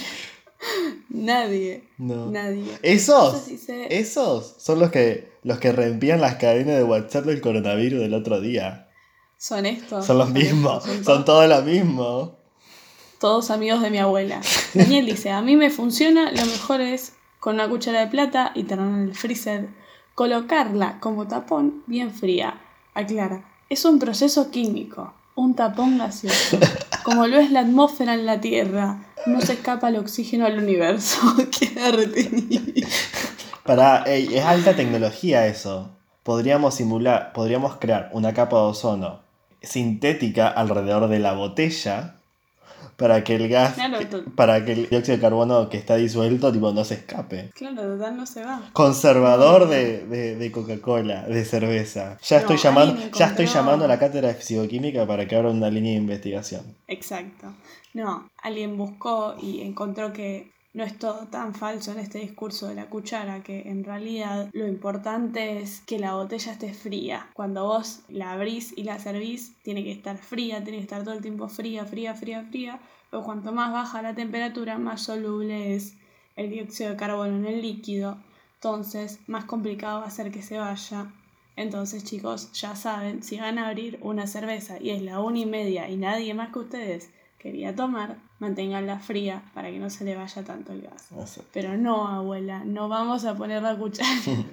Nadie. 1.09 1.89
No. 1.99 2.31
Nadie. 2.31 2.79
Esos, 2.83 3.49
esos 3.69 4.57
son 4.59 4.79
los 4.79 4.91
que 4.91 5.31
los 5.43 5.59
que 5.59 5.73
rompían 5.73 6.21
las 6.21 6.37
cadenas 6.37 6.77
de 6.77 6.85
WhatsApp 6.85 7.25
del 7.25 7.41
coronavirus 7.41 8.01
del 8.01 8.15
otro 8.15 8.41
día. 8.41 8.89
Son 9.37 9.65
estos. 9.67 10.05
Son 10.05 10.19
los 10.19 10.31
mismos, 10.31 10.85
son 10.85 11.05
son 11.05 11.25
todos 11.25 11.49
los 11.49 11.65
mismos. 11.65 12.33
Todos 13.21 13.51
amigos 13.51 13.83
de 13.83 13.91
mi 13.91 13.99
abuela. 13.99 14.41
Daniel 14.73 15.05
dice, 15.05 15.31
a 15.31 15.43
mí 15.43 15.55
me 15.55 15.69
funciona, 15.71 16.33
lo 16.33 16.45
mejor 16.47 16.81
es 16.81 17.13
con 17.39 17.57
una 17.57 17.69
cuchara 17.69 18.01
de 18.01 18.07
plata 18.07 18.51
y 18.55 18.65
tenerla 18.65 18.97
en 18.97 19.09
el 19.09 19.15
freezer, 19.15 19.69
colocarla 20.15 20.99
como 21.01 21.29
tapón 21.29 21.83
bien 21.87 22.13
fría. 22.13 22.59
Aclara, 22.95 23.45
es 23.69 23.85
un 23.85 23.99
proceso 23.99 24.51
químico, 24.51 25.13
un 25.35 25.55
tapón 25.55 25.99
gaseoso. 25.99 26.59
Como 27.05 27.27
lo 27.27 27.39
es 27.39 27.51
la 27.51 27.61
atmósfera 27.61 28.15
en 28.15 28.25
la 28.25 28.41
Tierra, 28.41 29.05
no 29.27 29.41
se 29.43 29.53
escapa 29.53 29.91
el 29.91 29.97
oxígeno 29.97 30.47
al 30.47 30.59
universo, 30.59 31.21
queda 31.59 31.93
retenido. 31.93 32.63
Para, 33.65 34.03
es 34.05 34.45
alta 34.45 34.75
tecnología 34.75 35.47
eso. 35.47 35.91
Podríamos 36.23 36.75
simular, 36.75 37.35
podríamos 37.35 37.77
crear 37.77 38.11
una 38.15 38.33
capa 38.33 38.57
de 38.57 38.63
ozono 38.63 39.21
sintética 39.63 40.49
alrededor 40.49 41.09
de 41.09 41.19
la 41.19 41.35
botella 41.35 42.20
para 42.97 43.25
que 43.25 43.37
el 43.37 43.49
gas, 43.49 43.75
Claro, 43.75 43.99
para 44.35 44.65
que 44.65 44.73
el 44.73 44.89
dióxido 44.89 45.17
de 45.17 45.21
carbono 45.23 45.69
que 45.69 45.77
está 45.79 45.97
disuelto 45.97 46.53
tipo 46.53 46.73
no 46.73 46.85
se 46.85 46.95
escape. 46.95 47.51
Claro, 47.55 47.83
total 47.97 48.17
no 48.17 48.27
se 48.27 48.45
va. 48.45 48.71
Conservador 48.73 49.69
de, 49.69 50.07
de- 50.07 50.37
de 50.37 50.53
Coca-Cola, 50.53 51.23
de 51.27 51.45
cerveza. 51.45 52.19
Ya 52.23 52.37
No, 52.37 52.41
estoy 52.43 52.57
llamando, 52.59 52.97
ya 53.17 53.27
estoy 53.27 53.47
llamando 53.47 53.85
a 53.85 53.89
la 53.89 53.99
cátedra 53.99 54.29
de 54.29 54.35
fisicoquímica 54.35 55.07
para 55.07 55.27
que 55.27 55.37
abra 55.37 55.51
una 55.51 55.71
línea 55.71 55.93
de 55.93 55.99
investigación. 55.99 56.77
Exacto. 56.89 57.55
No, 57.95 58.29
alguien 58.43 58.77
buscó 58.77 59.35
y 59.41 59.63
encontró 59.63 60.13
que 60.13 60.51
no 60.73 60.85
es 60.85 60.99
todo 60.99 61.27
tan 61.27 61.55
falso 61.55 61.91
en 61.91 61.99
este 61.99 62.21
discurso 62.21 62.69
de 62.69 62.77
la 62.77 62.87
cuchara, 62.87 63.43
que 63.43 63.69
en 63.69 63.83
realidad 63.83 64.49
lo 64.53 64.69
importante 64.69 65.61
es 65.61 65.81
que 65.81 65.99
la 65.99 66.15
botella 66.15 66.53
esté 66.53 66.73
fría. 66.73 67.29
Cuando 67.35 67.65
vos 67.65 68.03
la 68.09 68.33
abrís 68.33 68.73
y 68.77 68.85
la 68.85 68.99
servís, 69.01 69.55
tiene 69.63 69.83
que 69.83 69.91
estar 69.91 70.17
fría, 70.17 70.63
tiene 70.63 70.79
que 70.79 70.85
estar 70.85 71.03
todo 71.03 71.15
el 71.15 71.23
tiempo 71.23 71.49
fría, 71.49 71.85
fría, 71.87 72.15
fría, 72.15 72.45
fría. 72.45 72.81
Pero 73.11 73.25
cuanto 73.25 73.53
más 73.53 73.73
baja 73.73 74.01
la 74.01 74.15
temperatura, 74.15 74.79
más 74.79 75.03
soluble 75.03 75.75
es 75.75 75.97
el 76.37 76.51
dióxido 76.51 76.91
de 76.91 76.97
carbono 76.97 77.37
en 77.37 77.47
el 77.47 77.63
líquido. 77.63 78.19
Entonces, 78.55 79.19
más 79.27 79.47
complicado 79.47 80.01
va 80.01 80.07
a 80.07 80.11
ser 80.11 80.31
que 80.31 80.43
se 80.43 80.59
vaya. 80.59 81.13
Entonces, 81.57 82.05
chicos, 82.05 82.53
ya 82.53 82.77
saben, 82.77 83.25
si 83.25 83.41
van 83.41 83.59
a 83.59 83.69
abrir 83.69 83.99
una 84.03 84.29
cerveza 84.29 84.81
y 84.81 84.91
es 84.91 85.03
la 85.03 85.19
una 85.19 85.41
y 85.41 85.47
media 85.47 85.89
y 85.91 85.97
nadie 85.97 86.33
más 86.33 86.53
que 86.53 86.61
ustedes 86.61 87.11
quería 87.41 87.75
tomar, 87.75 88.17
manténganla 88.39 88.99
fría 88.99 89.43
para 89.55 89.71
que 89.71 89.79
no 89.79 89.91
se 89.91 90.05
le 90.05 90.15
vaya 90.17 90.43
tanto 90.45 90.73
el 90.73 90.83
gas. 90.83 91.09
Pero 91.53 91.77
no, 91.77 92.07
abuela, 92.09 92.63
no 92.65 92.89
vamos 92.89 93.25
a 93.25 93.35
poner 93.35 93.63
la 93.63 93.77
cuchara. 93.77 94.09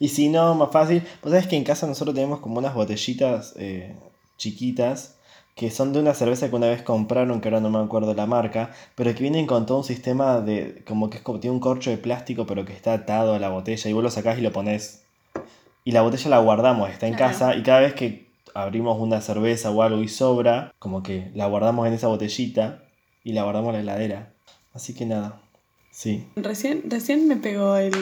Y 0.00 0.08
si 0.08 0.30
no, 0.30 0.54
más 0.54 0.70
fácil. 0.72 1.02
Vos 1.22 1.30
sabés 1.30 1.46
que 1.46 1.54
en 1.54 1.62
casa 1.62 1.86
nosotros 1.86 2.14
tenemos 2.14 2.40
como 2.40 2.58
unas 2.58 2.74
botellitas 2.74 3.52
eh, 3.58 3.94
chiquitas 4.38 5.16
que 5.54 5.70
son 5.70 5.92
de 5.92 6.00
una 6.00 6.14
cerveza 6.14 6.48
que 6.48 6.56
una 6.56 6.68
vez 6.68 6.82
compraron, 6.82 7.40
que 7.40 7.48
ahora 7.48 7.60
no 7.60 7.68
me 7.68 7.78
acuerdo 7.78 8.14
la 8.14 8.26
marca, 8.26 8.70
pero 8.94 9.12
que 9.12 9.20
vienen 9.20 9.46
con 9.46 9.66
todo 9.66 9.78
un 9.78 9.84
sistema 9.84 10.40
de. 10.40 10.84
como 10.86 11.10
que 11.10 11.18
es 11.18 11.22
como 11.22 11.38
tiene 11.40 11.52
un 11.54 11.60
corcho 11.60 11.90
de 11.90 11.98
plástico, 11.98 12.46
pero 12.46 12.64
que 12.64 12.72
está 12.72 12.92
atado 12.94 13.34
a 13.34 13.38
la 13.38 13.50
botella 13.50 13.90
y 13.90 13.92
vos 13.92 14.02
lo 14.02 14.10
sacás 14.10 14.38
y 14.38 14.40
lo 14.40 14.52
pones. 14.52 15.04
Y 15.84 15.92
la 15.92 16.02
botella 16.02 16.30
la 16.30 16.38
guardamos, 16.38 16.88
está 16.90 17.08
en 17.08 17.14
Claro. 17.14 17.32
casa, 17.32 17.56
y 17.56 17.62
cada 17.62 17.80
vez 17.80 17.92
que 17.94 18.27
abrimos 18.62 18.98
una 18.98 19.20
cerveza 19.20 19.70
o 19.70 19.82
algo 19.82 20.02
y 20.02 20.08
sobra, 20.08 20.72
como 20.78 21.02
que 21.02 21.30
la 21.34 21.46
guardamos 21.46 21.86
en 21.86 21.94
esa 21.94 22.08
botellita 22.08 22.82
y 23.24 23.32
la 23.32 23.42
guardamos 23.44 23.70
en 23.74 23.86
la 23.86 23.92
heladera. 23.94 24.32
Así 24.72 24.94
que 24.94 25.06
nada. 25.06 25.40
Sí. 25.90 26.28
Recién, 26.36 26.82
recién 26.86 27.26
me 27.28 27.36
pegó 27.36 27.76
el, 27.76 27.92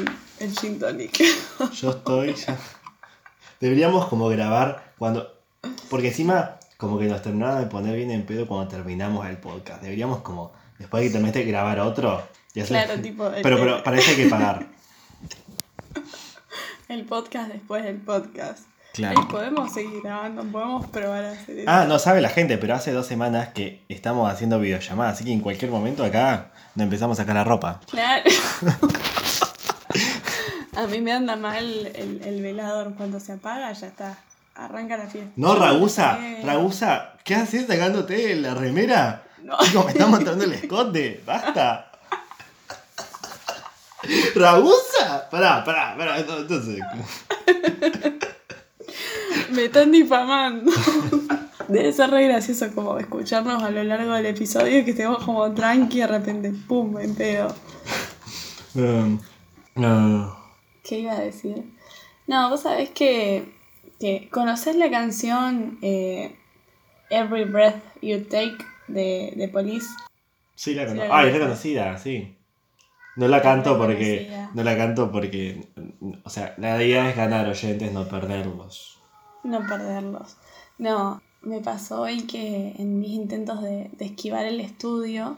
el 0.41 0.59
gin 0.59 0.79
tonic. 0.79 1.23
Yo 1.81 1.91
estoy 1.91 2.35
ya. 2.35 2.59
Deberíamos 3.61 4.07
como 4.07 4.29
grabar 4.29 4.93
cuando. 4.99 5.33
Porque 5.89 6.09
encima, 6.09 6.59
como 6.77 6.99
que 6.99 7.07
nos 7.07 7.23
terminaron 7.23 7.61
de 7.61 7.67
poner 7.67 7.97
bien 7.97 8.11
en 8.11 8.27
pedo 8.27 8.47
cuando 8.47 8.69
terminamos 8.69 9.27
el 9.27 9.39
podcast. 9.39 9.83
Deberíamos 9.83 10.21
como. 10.21 10.53
Después 10.79 11.03
de 11.03 11.09
que 11.09 11.13
terminaste 11.13 11.39
de 11.41 11.45
grabar 11.47 11.81
otro. 11.81 12.23
y 12.55 12.61
hacer- 12.61 12.85
Claro, 12.85 13.01
tipo, 13.01 13.27
el- 13.29 13.43
Pero, 13.43 13.57
pero 13.59 13.83
para 13.83 13.99
eso 13.99 14.11
hay 14.11 14.17
que 14.17 14.29
pagar. 14.29 14.67
El 16.89 17.05
podcast 17.05 17.51
después 17.53 17.83
del 17.83 17.97
podcast. 17.97 18.61
Claro. 18.97 19.29
Podemos 19.29 19.75
seguir 19.75 20.01
grabando, 20.03 20.43
podemos 20.45 20.87
probar 20.87 21.25
a 21.25 21.33
hacer 21.33 21.59
eso. 21.59 21.71
Ah, 21.71 21.85
no 21.87 21.99
sabe 21.99 22.23
la 22.23 22.31
gente, 22.31 22.57
pero 22.57 22.75
hace 22.75 22.93
dos 22.93 23.07
semanas 23.07 23.51
que 23.51 23.85
estamos 23.91 24.33
haciendo 24.33 24.59
videollamadas. 24.59 25.17
Así 25.17 25.25
que 25.25 25.33
en 25.33 25.41
cualquier 25.41 25.71
momento 25.71 26.03
acá 26.03 26.47
nos 26.75 26.85
empezamos 26.85 27.19
a 27.19 27.23
sacar 27.23 27.35
la 27.35 27.45
ropa. 27.45 27.81
Claro. 27.91 28.25
a 30.77 30.87
mí 30.87 31.01
me 31.03 31.13
anda 31.13 31.37
mal 31.37 31.93
el, 31.95 32.23
el 32.25 32.43
velador. 32.43 32.95
Cuando 32.97 33.21
se 33.21 33.33
apaga, 33.33 33.71
ya 33.73 33.87
está. 33.87 34.19
Arranca 34.55 34.97
la 34.97 35.07
fiesta. 35.07 35.33
No, 35.37 35.55
Ragusa, 35.55 36.19
Ragusa, 36.43 37.13
¿qué 37.23 37.35
haces 37.35 37.67
sacándote 37.67 38.35
la 38.37 38.55
remera? 38.55 39.25
No. 39.43 39.59
Chico, 39.61 39.85
me 39.85 39.93
está 39.93 40.07
mostrando 40.07 40.45
el 40.45 40.55
escote, 40.55 41.23
basta. 41.27 41.91
Ragusa, 44.35 45.29
pará, 45.31 45.63
pará, 45.63 45.95
pará, 45.99 46.19
entonces. 46.19 46.81
Me 49.57 49.65
están 49.65 49.91
difamando. 49.91 50.71
Debe 51.69 51.93
ser 51.93 52.11
re 52.11 52.25
gracioso 52.29 52.67
como 52.75 52.97
escucharnos 52.99 53.63
a 53.63 53.71
lo 53.71 53.83
largo 53.83 54.13
del 54.13 54.27
episodio 54.27 54.85
que 54.85 54.93
estemos 54.93 55.25
como 55.25 55.51
tranqui 55.53 55.97
y 55.99 56.01
de 56.03 56.07
repente, 56.07 56.53
pum, 56.69 56.99
en 57.01 57.15
pedo. 57.15 57.53
Um, 58.75 59.19
no. 59.75 60.37
¿Qué 60.85 61.01
iba 61.01 61.13
a 61.15 61.21
decir? 61.21 61.65
No, 62.29 62.51
vos 62.51 62.63
sabés 62.63 62.91
que, 62.91 63.53
que 63.99 64.29
conocés 64.31 64.77
la 64.77 64.91
canción 64.91 65.79
eh, 65.83 66.37
Every 67.11 67.45
Breath 67.45 67.83
You 68.03 68.25
Take 68.25 68.59
de, 68.87 69.33
de 69.35 69.49
Police. 69.49 69.89
Sí, 70.55 70.75
la 70.75 70.83
Sí, 70.83 70.89
conozco. 70.91 71.09
la 71.09 71.19
Ah, 71.19 71.23
es 71.23 71.33
conozco. 71.33 71.39
reconocida, 71.39 71.99
sí. 71.99 72.37
No 73.17 73.27
la 73.29 73.43
canto 73.43 73.77
porque. 73.79 74.31
No 74.55 74.63
la 74.63 74.77
canto 74.77 75.11
porque. 75.11 75.67
O 76.23 76.31
sea, 76.31 76.55
la 76.59 76.81
idea 76.85 77.09
es 77.11 77.17
ganar 77.17 77.49
oyentes, 77.49 77.91
no 77.93 78.07
perderlos. 78.07 78.96
No 79.45 79.67
perderlos. 79.67 80.37
No, 80.79 81.21
me 81.43 81.61
pasó 81.61 82.03
hoy 82.03 82.23
que 82.23 82.75
en 82.79 82.99
mis 82.99 83.11
intentos 83.11 83.63
de, 83.63 83.91
de 83.93 84.05
esquivar 84.05 84.45
el 84.45 84.61
estudio, 84.61 85.37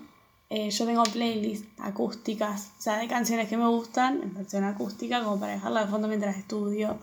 eh, 0.51 0.71
yo 0.71 0.87
tengo 0.87 1.03
playlists 1.03 1.69
acústicas, 1.79 2.73
o 2.79 2.81
sea, 2.81 2.99
de 2.99 3.07
canciones 3.07 3.49
que 3.49 3.59
me 3.59 3.69
gustan 3.69 4.23
en 4.23 4.35
versión 4.35 4.65
acústica, 4.65 5.23
como 5.23 5.39
para 5.39 5.53
dejarla 5.53 5.85
de 5.85 5.91
fondo 5.91 6.09
mientras 6.09 6.37
estudio. 6.37 6.99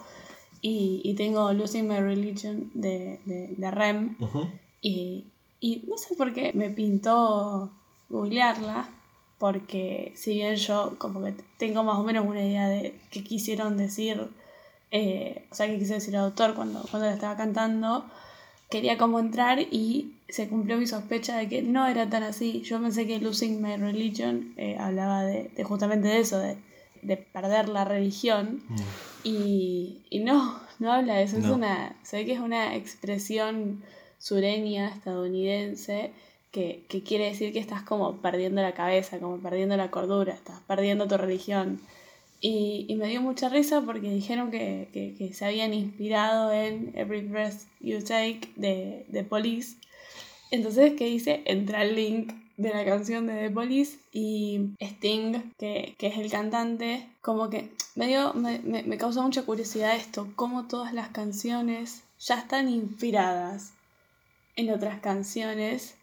Y, 0.61 1.01
y 1.03 1.13
tengo 1.13 1.53
Losing 1.53 1.87
My 1.87 1.99
Religion 1.99 2.71
de, 2.73 3.19
de, 3.25 3.53
de 3.55 3.71
Rem. 3.71 4.17
Y, 4.81 5.25
y 5.59 5.83
no 5.87 5.97
sé 5.97 6.15
por 6.15 6.33
qué 6.33 6.53
me 6.53 6.71
pintó 6.71 7.71
googlearla, 8.09 8.89
porque 9.37 10.13
si 10.15 10.33
bien 10.33 10.55
yo 10.55 10.95
como 10.97 11.23
que 11.23 11.35
tengo 11.59 11.83
más 11.83 11.97
o 11.97 12.03
menos 12.03 12.25
una 12.25 12.43
idea 12.43 12.67
de 12.67 12.99
qué 13.11 13.23
quisieron 13.23 13.77
decir, 13.77 14.27
eh, 14.95 15.45
o 15.51 15.55
sea, 15.55 15.67
qué 15.67 15.77
quiso 15.77 15.93
decir 15.93 16.13
el 16.15 16.21
autor 16.21 16.55
cuando, 16.55 16.81
cuando 16.89 17.09
la 17.09 17.13
estaba 17.13 17.35
cantando, 17.35 18.05
quería 18.69 18.97
como 18.97 19.19
entrar 19.19 19.59
y 19.59 20.13
se 20.29 20.47
cumplió 20.47 20.77
mi 20.77 20.87
sospecha 20.87 21.37
de 21.37 21.49
que 21.49 21.61
no 21.61 21.85
era 21.85 22.09
tan 22.09 22.23
así. 22.23 22.61
Yo 22.61 22.81
pensé 22.81 23.05
que 23.05 23.19
Losing 23.19 23.61
My 23.61 23.75
Religion 23.75 24.53
eh, 24.55 24.77
hablaba 24.79 25.23
de, 25.23 25.49
de 25.53 25.63
justamente 25.65 26.07
de 26.07 26.19
eso, 26.19 26.39
de, 26.39 26.57
de 27.01 27.17
perder 27.17 27.67
la 27.67 27.83
religión. 27.83 28.63
Mm. 28.69 28.75
Y, 29.25 30.01
y 30.09 30.19
no, 30.19 30.61
no 30.79 30.93
habla 30.93 31.15
de 31.15 31.23
eso. 31.23 31.37
Es 31.39 31.45
una, 31.45 31.93
se 32.03 32.17
ve 32.17 32.25
que 32.25 32.33
es 32.33 32.39
una 32.39 32.75
expresión 32.75 33.83
sureña, 34.17 34.87
estadounidense, 34.87 36.11
que, 36.51 36.85
que 36.87 37.03
quiere 37.03 37.25
decir 37.25 37.51
que 37.51 37.59
estás 37.59 37.83
como 37.83 38.21
perdiendo 38.21 38.61
la 38.61 38.73
cabeza, 38.73 39.19
como 39.19 39.39
perdiendo 39.39 39.75
la 39.75 39.91
cordura, 39.91 40.33
estás 40.33 40.61
perdiendo 40.67 41.05
tu 41.05 41.17
religión. 41.17 41.81
Y, 42.41 42.85
y 42.87 42.95
me 42.95 43.07
dio 43.07 43.21
mucha 43.21 43.49
risa 43.49 43.81
porque 43.81 44.09
dijeron 44.09 44.51
que, 44.51 44.89
que- 44.93 45.15
que 45.17 45.33
se 45.33 45.45
habían 45.45 45.73
inspirado 45.73 46.51
en 46.53 46.91
Every 46.95 47.21
Breath 47.21 47.61
You 47.79 47.99
Take 48.03 48.49
de, 48.55 49.05
de 49.07 49.23
Police. 49.23 49.77
Entonces, 50.51 50.93
¿qué 50.97 51.05
dice? 51.05 51.41
Entra 51.45 51.83
el 51.83 51.95
link 51.95 52.33
de 52.57 52.69
la 52.69 52.85
canción 52.85 53.27
de 53.27 53.33
The 53.35 53.49
Police 53.49 53.97
y 54.13 54.69
Sting, 54.79 55.51
que, 55.57 55.95
que 55.97 56.07
es 56.07 56.17
el 56.17 56.29
cantante, 56.31 57.07
como 57.21 57.49
que 57.49 57.69
me, 57.95 58.07
dio, 58.07 58.33
me, 58.33 58.59
me, 58.59 58.83
me 58.83 58.97
causó 58.97 59.23
mucha 59.23 59.43
curiosidad 59.43 59.95
esto, 59.95 60.29
cómo 60.35 60.67
todas 60.67 60.93
las 60.93 61.09
canciones 61.09 62.03
ya 62.19 62.35
están 62.39 62.69
inspiradas 62.69 63.73
en 64.55 64.69
otras 64.71 64.99
canciones 65.01 65.95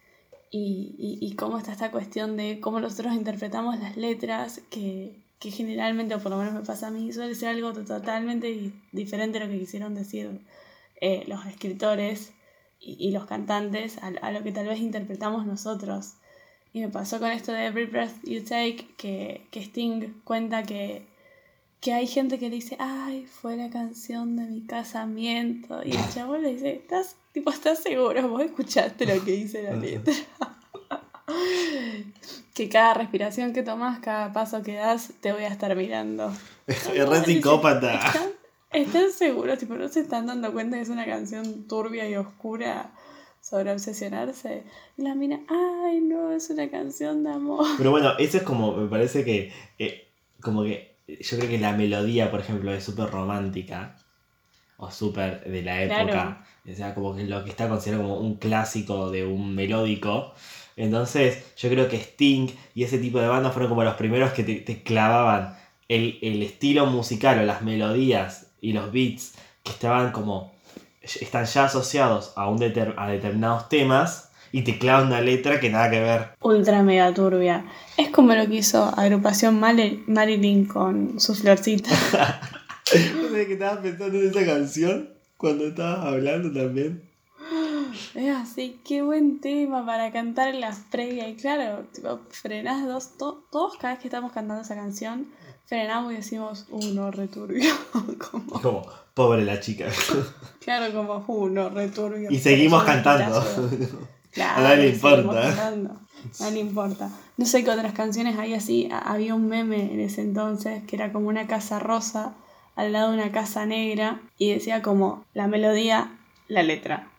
y, 0.51 0.95
y, 0.99 1.19
y 1.27 1.35
cómo 1.37 1.57
está 1.59 1.73
esta 1.73 1.91
cuestión 1.91 2.37
de 2.37 2.61
cómo 2.61 2.81
nosotros 2.81 3.15
interpretamos 3.15 3.79
las 3.79 3.97
letras, 3.97 4.61
que, 4.71 5.13
que 5.43 5.51
generalmente, 5.51 6.15
o 6.15 6.21
por 6.21 6.31
lo 6.31 6.39
menos 6.39 6.55
me 6.55 6.61
pasa 6.61 6.87
a 6.87 6.91
mí, 6.93 7.13
suele 7.13 7.35
ser 7.35 7.49
algo 7.49 7.73
totalmente 7.73 8.47
di- 8.47 8.73
diferente 8.93 9.39
a 9.39 9.45
lo 9.45 9.51
que 9.51 9.59
quisieron 9.59 9.93
decir 9.93 10.31
eh, 11.01 11.25
los 11.27 11.45
escritores 11.47 12.31
y, 12.79 13.09
y 13.09 13.11
los 13.11 13.27
cantantes 13.27 13.99
a, 13.99 14.13
a 14.25 14.31
lo 14.31 14.45
que 14.45 14.53
tal 14.53 14.69
vez 14.69 14.79
interpretamos 14.79 15.45
nosotros. 15.45 16.13
Y 16.73 16.79
me 16.81 16.89
pasó 16.91 17.19
con 17.19 17.33
esto 17.33 17.51
de 17.53 17.67
Every 17.67 17.87
Breath 17.87 18.23
You 18.23 18.45
Take, 18.45 18.87
que, 18.97 19.43
que 19.51 19.61
Sting 19.65 20.15
cuenta 20.23 20.63
que, 20.63 21.07
que 21.81 21.93
hay 21.93 22.07
gente 22.07 22.39
que 22.39 22.49
le 22.49 22.55
dice, 22.55 22.77
ay, 22.79 23.27
fue 23.27 23.57
la 23.57 23.69
canción 23.69 24.37
de 24.37 24.45
mi 24.45 24.61
casamiento. 24.63 25.83
Y 25.85 25.91
el 25.97 26.09
chabón 26.15 26.43
le 26.43 26.55
dice, 26.55 26.75
¿estás, 26.77 27.17
tipo, 27.33 27.51
¿estás 27.51 27.81
seguro? 27.83 28.29
¿Vos 28.29 28.43
escuchaste 28.43 29.07
lo 29.07 29.25
que 29.25 29.33
dice 29.33 29.65
la 29.65 29.75
letra? 29.87 30.15
que 32.55 32.69
cada 32.69 32.95
respiración 32.95 33.53
que 33.53 33.63
tomas, 33.63 34.01
cada 34.01 34.33
paso 34.33 34.63
que 34.63 34.75
das, 34.75 35.13
te 35.21 35.33
voy 35.33 35.45
a 35.45 35.49
estar 35.49 35.75
mirando. 35.77 36.33
Es 36.67 36.87
re 37.09 37.25
psicópata. 37.25 37.95
¿Están, 38.07 38.29
están 38.73 39.13
seguros? 39.13 39.59
Tipo, 39.59 39.75
¿no 39.75 39.89
se 39.89 40.01
están 40.01 40.27
dando 40.27 40.53
cuenta 40.53 40.77
que 40.77 40.83
es 40.83 40.89
una 40.89 41.05
canción 41.07 41.67
turbia 41.69 42.09
y 42.09 42.17
oscura 42.17 42.93
sobre 43.41 43.73
obsesionarse? 43.73 44.65
Y 44.97 45.03
la 45.03 45.15
mina, 45.15 45.41
ay, 45.49 46.01
no, 46.01 46.33
es 46.33 46.51
una 46.51 46.71
canción 46.71 47.25
de 47.25 47.31
amor. 47.33 47.67
Pero 47.79 47.91
bueno, 47.91 48.13
eso 48.19 48.39
es 48.39 48.43
como, 48.43 48.77
me 48.77 48.89
parece 48.89 49.25
que, 49.25 49.53
eh, 49.79 50.09
como 50.41 50.63
que, 50.63 50.97
yo 51.09 51.37
creo 51.37 51.51
que 51.51 51.59
la 51.59 51.73
melodía, 51.73 52.31
por 52.31 52.41
ejemplo, 52.41 52.73
es 52.73 52.85
súper 52.85 53.11
romántica, 53.11 53.97
o 54.77 54.91
súper 54.91 55.45
de 55.45 55.63
la 55.63 55.83
época, 55.83 56.05
Claro. 56.05 56.37
o 56.69 56.75
sea, 56.75 56.95
como 56.95 57.15
que 57.15 57.25
lo 57.25 57.45
que 57.45 57.51
está 57.51 57.69
considerado 57.69 58.05
como 58.05 58.19
un 58.21 58.37
clásico 58.37 59.11
de 59.11 59.25
un 59.27 59.55
melódico. 59.55 60.35
Entonces, 60.77 61.45
yo 61.57 61.69
creo 61.69 61.89
que 61.89 61.97
Sting 61.97 62.49
y 62.75 62.85
ese 62.85 62.99
tipo 62.99 63.21
de 63.21 63.29
bandas 63.29 63.53
fueron 63.53 63.69
como 63.69 63.85
los 63.85 63.95
primeros 63.95 64.33
que 64.33 64.43
te, 64.45 64.55
te 64.57 64.83
clavaban 64.83 65.57
el, 65.89 66.19
el 66.23 66.43
estilo 66.43 66.87
musical 66.87 67.39
o 67.41 67.43
las 67.45 67.63
melodías 67.63 68.47
y 68.61 68.73
los 68.73 68.91
beats 68.93 69.35
que 69.63 69.73
estaban 69.73 70.13
como, 70.13 70.53
están 71.03 71.45
ya 71.45 71.65
asociados 71.65 72.33
a, 72.37 72.49
un 72.49 72.59
deter- 72.59 72.95
a 72.97 73.09
determinados 73.09 73.69
temas 73.69 74.31
y 74.51 74.63
te 74.63 74.79
clavan 74.79 75.07
una 75.09 75.21
letra 75.21 75.61
que 75.61 75.71
nada 75.71 75.91
que 75.91 76.01
ver. 76.01 76.29
Ultra 76.41 76.83
mega 76.83 77.13
turbia. 77.15 77.65
Es 77.97 78.11
como 78.11 78.35
lo 78.35 78.47
que 78.49 78.57
hizo 78.57 78.85
agrupación 78.97 79.59
Mari- 79.61 80.05
Marilyn 80.07 80.67
con 80.67 81.19
su 81.21 81.35
florcita. 81.35 81.91
¿No 81.91 83.29
sabés 83.29 83.47
que 83.47 83.53
estabas 83.55 83.79
pensando 83.79 84.19
en 84.19 84.29
esa 84.31 84.45
canción 84.45 85.11
cuando 85.37 85.67
estabas 85.69 86.07
hablando 86.07 86.53
también? 86.53 87.03
Es 88.15 88.37
así, 88.37 88.81
qué 88.85 89.03
buen 89.03 89.41
tema 89.41 89.85
para 89.87 90.11
cantar 90.13 90.49
en 90.49 90.61
las 90.61 90.79
previas. 90.91 91.29
Y 91.29 91.35
claro, 91.35 91.85
tipo, 91.93 92.21
frenás 92.31 92.87
dos, 92.87 93.17
to- 93.19 93.43
todos 93.51 93.77
cada 93.77 93.95
vez 93.95 94.03
que 94.03 94.09
estamos 94.09 94.33
cantando 94.33 94.63
esa 94.63 94.75
canción, 94.75 95.27
frenamos 95.67 96.13
y 96.13 96.17
decimos, 96.17 96.67
uno 96.71 97.11
returbio. 97.11 97.73
como, 98.31 98.61
Como, 98.61 98.87
pobre 99.15 99.45
la 99.45 99.61
chica. 99.61 99.87
claro, 100.65 100.93
como, 100.95 101.25
uno 101.29 101.69
returbio. 101.71 102.31
y 102.31 102.39
seguimos 102.39 102.85
cantando. 102.85 103.43
Claro, 104.33 104.63
nadie 104.63 104.77
le 104.85 104.89
importa. 104.95 105.73
No 106.41 106.51
le 106.51 106.59
importa. 106.61 107.11
No 107.37 107.45
sé 107.45 107.63
qué 107.65 107.71
otras 107.71 107.93
canciones 107.93 108.39
hay 108.39 108.55
así. 108.55 108.89
Ha- 108.91 108.99
Había 109.13 109.35
un 109.35 109.47
meme 109.47 109.93
en 109.93 110.01
ese 110.01 110.23
entonces 110.23 110.83
que 110.85 110.97
era 110.97 111.13
como 111.13 111.29
una 111.29 111.47
casa 111.47 111.79
rosa 111.79 112.33
al 112.75 112.93
lado 112.93 113.11
de 113.11 113.19
una 113.19 113.31
casa 113.31 113.67
negra 113.67 114.23
y 114.39 114.51
decía 114.55 114.81
como 114.81 115.27
la 115.35 115.49
melodía, 115.49 116.17
la 116.49 116.63
letra. 116.63 117.11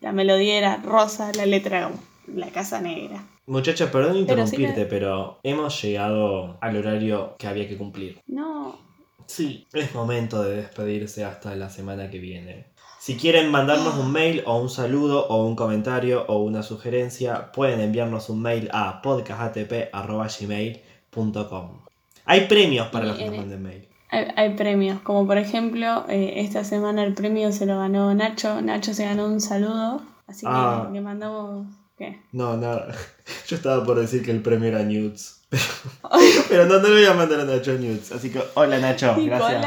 La 0.00 0.12
melodía 0.12 0.56
era 0.58 0.76
rosa, 0.78 1.30
la 1.34 1.46
letra 1.46 1.78
era 1.78 1.90
la 2.34 2.48
casa 2.48 2.80
negra. 2.80 3.24
Muchachos, 3.46 3.90
perdón 3.90 4.24
Pero 4.26 4.46
sí 4.46 4.56
interrumpirte, 4.56 4.74
que- 4.82 4.86
pero 4.86 5.38
hemos 5.42 5.82
llegado 5.82 6.56
al 6.60 6.76
horario 6.76 7.34
que 7.38 7.46
había 7.48 7.68
que 7.68 7.76
cumplir. 7.76 8.20
No, 8.26 8.78
Sí, 9.26 9.66
es 9.72 9.94
momento 9.94 10.42
de 10.42 10.56
despedirse 10.56 11.24
hasta 11.24 11.54
la 11.54 11.70
semana 11.70 12.10
que 12.10 12.18
viene. 12.18 12.66
Si 12.98 13.16
quieren 13.16 13.48
mandarnos 13.52 13.94
un 13.96 14.10
mail 14.10 14.42
o 14.44 14.58
un 14.60 14.68
saludo 14.68 15.28
o 15.28 15.46
un 15.46 15.54
comentario 15.54 16.24
o 16.26 16.38
una 16.42 16.64
sugerencia, 16.64 17.52
pueden 17.52 17.80
enviarnos 17.80 18.28
un 18.28 18.42
mail 18.42 18.68
a 18.72 19.00
podcastatp.gmail.com. 19.02 21.78
Hay 22.24 22.46
premios 22.46 22.88
para 22.88 23.06
los 23.06 23.16
que 23.16 23.24
nos 23.26 23.34
en- 23.34 23.40
manden 23.40 23.62
mail. 23.62 23.86
Hay, 24.10 24.26
hay 24.36 24.54
premios. 24.54 25.00
Como 25.00 25.26
por 25.26 25.38
ejemplo, 25.38 26.04
eh, 26.08 26.34
esta 26.36 26.64
semana 26.64 27.02
el 27.04 27.14
premio 27.14 27.52
se 27.52 27.66
lo 27.66 27.78
ganó 27.78 28.12
Nacho. 28.14 28.60
Nacho 28.60 28.94
se 28.94 29.04
ganó 29.04 29.26
un 29.26 29.40
saludo. 29.40 30.02
Así 30.26 30.40
que 30.40 30.52
Ah. 30.52 30.88
le 30.92 31.00
mandamos. 31.00 31.66
¿Qué? 31.98 32.20
No, 32.32 32.56
nada. 32.56 32.94
Yo 33.48 33.56
estaba 33.56 33.84
por 33.84 33.98
decir 34.00 34.22
que 34.24 34.30
el 34.30 34.40
premio 34.42 34.68
era 34.68 34.82
Nudes. 34.82 35.42
Pero 36.48 36.66
no, 36.66 36.78
no 36.78 36.88
le 36.88 36.94
voy 36.94 37.04
a 37.04 37.14
mandar 37.14 37.40
a 37.40 37.44
Nacho 37.44 37.72
Nudes. 37.74 38.12
Así 38.12 38.30
que, 38.30 38.40
hola 38.54 38.78
Nacho, 38.78 39.14
gracias. 39.18 39.66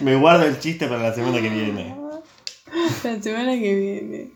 Me 0.00 0.16
guardo 0.16 0.44
el 0.46 0.58
chiste 0.58 0.86
para 0.86 1.02
la 1.02 1.14
semana 1.14 1.40
que 1.40 1.48
viene. 1.48 1.94
La 3.04 3.22
semana 3.22 3.52
que 3.52 3.74
viene. 3.74 4.30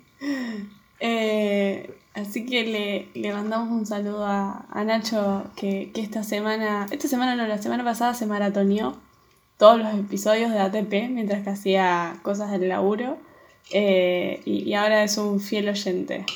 Eh, 1.01 1.95
así 2.15 2.47
que 2.47 2.65
le, 2.65 3.21
le 3.21 3.33
mandamos 3.33 3.71
un 3.71 3.87
saludo 3.87 4.27
a, 4.27 4.67
a 4.71 4.85
Nacho 4.85 5.45
que, 5.57 5.91
que 5.93 6.01
esta 6.01 6.23
semana, 6.23 6.87
esta 6.91 7.09
semana 7.09 7.37
no, 7.37 7.47
la 7.47 7.59
semana 7.59 7.85
pasada 7.85 8.15
se 8.15 8.27
maratoneó 8.27 8.97
todos 9.59 9.79
los 9.79 9.95
episodios 9.95 10.51
de 10.51 10.59
ATP 10.59 11.11
mientras 11.11 11.45
que 11.45 11.51
hacía 11.51 12.19
cosas 12.23 12.51
del 12.51 12.69
laburo 12.69 13.19
eh, 13.71 14.41
y, 14.45 14.69
y 14.69 14.75
ahora 14.75 15.05
es 15.05 15.17
un 15.19 15.41
fiel 15.41 15.69
oyente. 15.69 16.27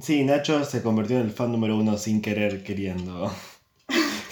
Sí, 0.00 0.24
Nacho 0.24 0.64
se 0.64 0.82
convirtió 0.82 1.18
en 1.18 1.26
el 1.26 1.32
fan 1.32 1.50
número 1.50 1.76
uno 1.76 1.96
sin 1.96 2.20
querer 2.20 2.62
queriendo. 2.62 3.32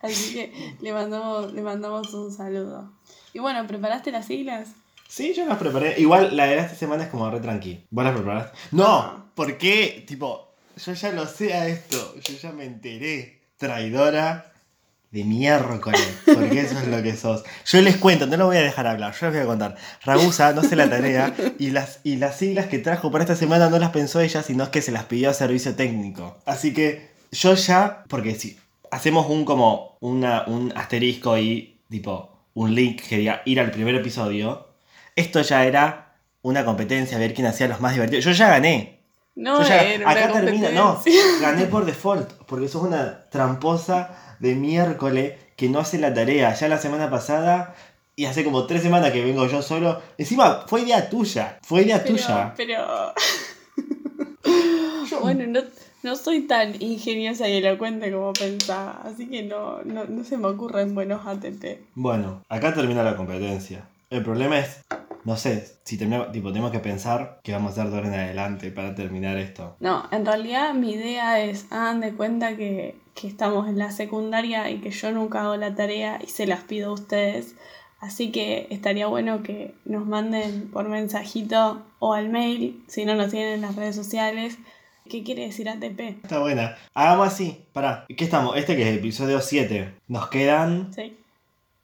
Así 0.00 0.34
que 0.34 0.76
le 0.80 0.92
mandamos, 0.92 1.52
le 1.52 1.62
mandamos 1.62 2.12
un 2.14 2.32
saludo. 2.32 2.90
Y 3.34 3.40
bueno, 3.40 3.66
¿preparaste 3.66 4.10
las 4.10 4.26
siglas? 4.26 4.70
Sí, 5.08 5.32
yo 5.34 5.46
las 5.46 5.56
preparé. 5.56 5.98
Igual 5.98 6.36
la 6.36 6.46
de 6.46 6.58
esta 6.58 6.74
semana 6.74 7.04
es 7.04 7.08
como 7.08 7.30
re 7.30 7.40
tranqui. 7.40 7.86
¿Vos 7.90 8.04
las 8.04 8.14
preparaste? 8.14 8.58
No, 8.72 9.32
¿por 9.34 9.56
qué? 9.56 10.04
Tipo, 10.06 10.54
yo 10.76 10.92
ya 10.92 11.12
lo 11.12 11.26
sé 11.26 11.54
a 11.54 11.66
esto. 11.66 12.14
Yo 12.20 12.34
ya 12.34 12.52
me 12.52 12.66
enteré. 12.66 13.40
Traidora 13.56 14.52
de 15.10 15.24
miércoles. 15.24 16.20
Porque 16.26 16.60
eso 16.60 16.78
es 16.78 16.88
lo 16.88 17.02
que 17.02 17.16
sos. 17.16 17.42
Yo 17.64 17.80
les 17.80 17.96
cuento, 17.96 18.26
no 18.26 18.36
lo 18.36 18.46
voy 18.46 18.58
a 18.58 18.62
dejar 18.62 18.86
hablar. 18.86 19.14
Yo 19.18 19.26
les 19.26 19.36
voy 19.36 19.42
a 19.44 19.46
contar. 19.46 19.76
Ragusa 20.04 20.52
no 20.52 20.62
sé 20.62 20.76
la 20.76 20.90
tarea. 20.90 21.34
Y 21.58 21.70
las, 21.70 22.00
y 22.04 22.16
las 22.16 22.36
siglas 22.36 22.66
que 22.66 22.78
trajo 22.78 23.10
para 23.10 23.24
esta 23.24 23.34
semana 23.34 23.70
no 23.70 23.78
las 23.78 23.90
pensó 23.90 24.20
ella, 24.20 24.42
sino 24.42 24.70
que 24.70 24.82
se 24.82 24.92
las 24.92 25.04
pidió 25.06 25.30
a 25.30 25.34
servicio 25.34 25.74
técnico. 25.74 26.36
Así 26.44 26.74
que 26.74 27.08
yo 27.32 27.54
ya, 27.54 28.04
porque 28.08 28.34
si 28.34 28.58
hacemos 28.90 29.28
un 29.30 29.46
como 29.46 29.96
una, 30.00 30.44
un 30.46 30.70
asterisco 30.76 31.38
y 31.38 31.80
tipo 31.88 32.36
un 32.52 32.74
link 32.74 33.00
que 33.02 33.18
diga 33.18 33.42
ir 33.46 33.60
al 33.60 33.70
primer 33.70 33.94
episodio, 33.94 34.67
esto 35.18 35.40
ya 35.42 35.64
era 35.66 36.14
una 36.42 36.64
competencia, 36.64 37.16
a 37.16 37.20
ver 37.20 37.34
quién 37.34 37.46
hacía 37.46 37.68
los 37.68 37.80
más 37.80 37.92
divertidos. 37.92 38.24
Yo 38.24 38.30
ya 38.32 38.48
gané. 38.48 39.00
No, 39.34 39.62
Yo 39.62 39.68
ya- 39.68 39.82
era 39.84 40.04
una 40.04 40.10
acá 40.10 40.32
termina, 40.32 40.70
no, 40.70 41.00
gané 41.40 41.66
por 41.70 41.84
default, 41.84 42.32
porque 42.46 42.68
sos 42.68 42.82
una 42.82 43.24
tramposa 43.30 44.36
de 44.40 44.54
miércoles 44.54 45.34
que 45.56 45.68
no 45.68 45.78
hace 45.80 45.98
la 45.98 46.12
tarea. 46.14 46.54
Ya 46.54 46.68
la 46.68 46.78
semana 46.78 47.08
pasada 47.10 47.74
y 48.16 48.24
hace 48.26 48.42
como 48.44 48.66
tres 48.66 48.82
semanas 48.82 49.12
que 49.12 49.22
vengo 49.24 49.46
yo 49.46 49.62
solo. 49.62 50.00
Encima, 50.16 50.64
fue 50.66 50.82
idea 50.82 51.08
tuya, 51.08 51.58
fue 51.62 51.82
idea 51.82 52.02
Pero, 52.02 52.16
tuya. 52.16 52.54
pero... 52.56 53.14
bueno, 55.22 55.44
no, 55.46 55.60
no 56.02 56.16
soy 56.16 56.40
tan 56.42 56.80
ingeniosa 56.82 57.48
y 57.48 57.58
elocuente 57.58 58.10
como 58.12 58.32
pensaba, 58.32 59.02
así 59.04 59.28
que 59.28 59.42
no, 59.42 59.82
no, 59.84 60.04
no 60.04 60.24
se 60.24 60.36
me 60.36 60.46
ocurren 60.48 60.94
buenos 60.94 61.26
ATP. 61.26 61.80
Bueno, 61.94 62.42
acá 62.48 62.74
termina 62.74 63.02
la 63.02 63.16
competencia. 63.16 63.88
El 64.10 64.22
problema 64.24 64.58
es, 64.58 64.80
no 65.28 65.36
sé, 65.36 65.76
si 65.84 65.98
tenemos, 65.98 66.32
tipo, 66.32 66.48
tenemos 66.48 66.72
que 66.72 66.78
pensar 66.78 67.40
qué 67.42 67.52
vamos 67.52 67.76
a 67.76 67.82
hacer 67.82 67.90
de 67.90 67.98
ahora 67.98 68.08
en 68.08 68.14
adelante 68.14 68.70
para 68.70 68.94
terminar 68.94 69.36
esto. 69.36 69.76
No, 69.78 70.08
en 70.10 70.24
realidad 70.24 70.72
mi 70.72 70.92
idea 70.92 71.44
es, 71.44 71.66
hagan 71.70 72.00
de 72.00 72.14
cuenta 72.14 72.56
que, 72.56 72.96
que 73.14 73.28
estamos 73.28 73.68
en 73.68 73.76
la 73.76 73.90
secundaria 73.90 74.70
y 74.70 74.80
que 74.80 74.90
yo 74.90 75.12
nunca 75.12 75.42
hago 75.42 75.56
la 75.56 75.74
tarea 75.74 76.18
y 76.26 76.28
se 76.28 76.46
las 76.46 76.62
pido 76.62 76.88
a 76.88 76.94
ustedes. 76.94 77.56
Así 78.00 78.32
que 78.32 78.68
estaría 78.70 79.06
bueno 79.06 79.42
que 79.42 79.74
nos 79.84 80.06
manden 80.06 80.70
por 80.70 80.88
mensajito 80.88 81.82
o 81.98 82.14
al 82.14 82.30
mail, 82.30 82.82
si 82.88 83.04
no 83.04 83.14
nos 83.14 83.30
tienen 83.30 83.52
en 83.52 83.60
las 83.60 83.76
redes 83.76 83.96
sociales, 83.96 84.56
qué 85.10 85.24
quiere 85.24 85.42
decir 85.44 85.68
ATP. 85.68 86.24
Está 86.24 86.38
buena. 86.38 86.78
Hagamos 86.94 87.26
así, 87.26 87.66
pará. 87.74 88.06
¿Qué 88.08 88.24
estamos? 88.24 88.56
Este 88.56 88.76
que 88.76 88.82
es 88.82 88.88
el 88.88 88.98
episodio 89.00 89.42
7. 89.42 89.92
Nos 90.06 90.28
quedan 90.28 90.94
¿Sí? 90.94 91.18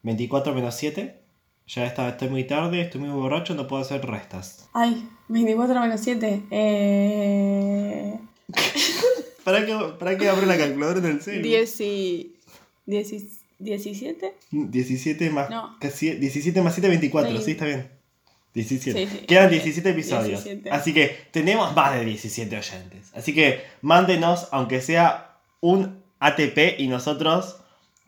24 0.01 0.55
menos 0.55 0.73
7. 0.73 1.24
Ya 1.67 1.85
está, 1.85 2.09
estoy 2.09 2.29
muy 2.29 2.43
tarde, 2.43 2.81
estoy 2.81 3.01
muy 3.01 3.09
borracho, 3.09 3.55
no 3.55 3.67
puedo 3.67 3.81
hacer 3.81 4.05
restas. 4.05 4.69
Ay, 4.73 5.07
24 5.29 5.81
menos 5.81 5.99
7. 6.01 6.43
Eh... 6.51 8.19
¿Para 9.43 9.65
qué, 9.65 9.75
para 9.99 10.17
qué 10.17 10.29
abro 10.29 10.45
la 10.45 10.57
calculadora 10.57 10.99
en 10.99 11.05
el 11.05 11.21
celu? 11.21 11.41
10 11.43 11.81
y... 11.81 12.35
10 12.85 13.13
¿17? 13.59 14.33
17 14.51 15.29
más, 15.29 15.49
No. 15.49 15.77
casi, 15.79 16.11
17 16.11 16.61
más 16.61 16.73
7, 16.73 16.89
24. 16.89 17.37
Sí. 17.37 17.43
Sí, 17.43 17.51
está 17.51 17.65
bien. 17.65 17.89
17. 18.53 19.07
Sí, 19.07 19.17
sí. 19.19 19.25
Quedan 19.25 19.49
17 19.49 19.89
episodios. 19.89 20.43
17. 20.43 20.69
Así 20.71 20.93
que 20.93 21.15
tenemos 21.31 21.75
más 21.75 21.93
de 21.93 22.05
17 22.05 22.57
oyentes. 22.57 23.11
Así 23.13 23.33
que 23.33 23.61
mándenos, 23.81 24.47
aunque 24.51 24.81
sea 24.81 25.37
un 25.61 26.03
ATP, 26.19 26.79
y 26.79 26.87
nosotros 26.87 27.57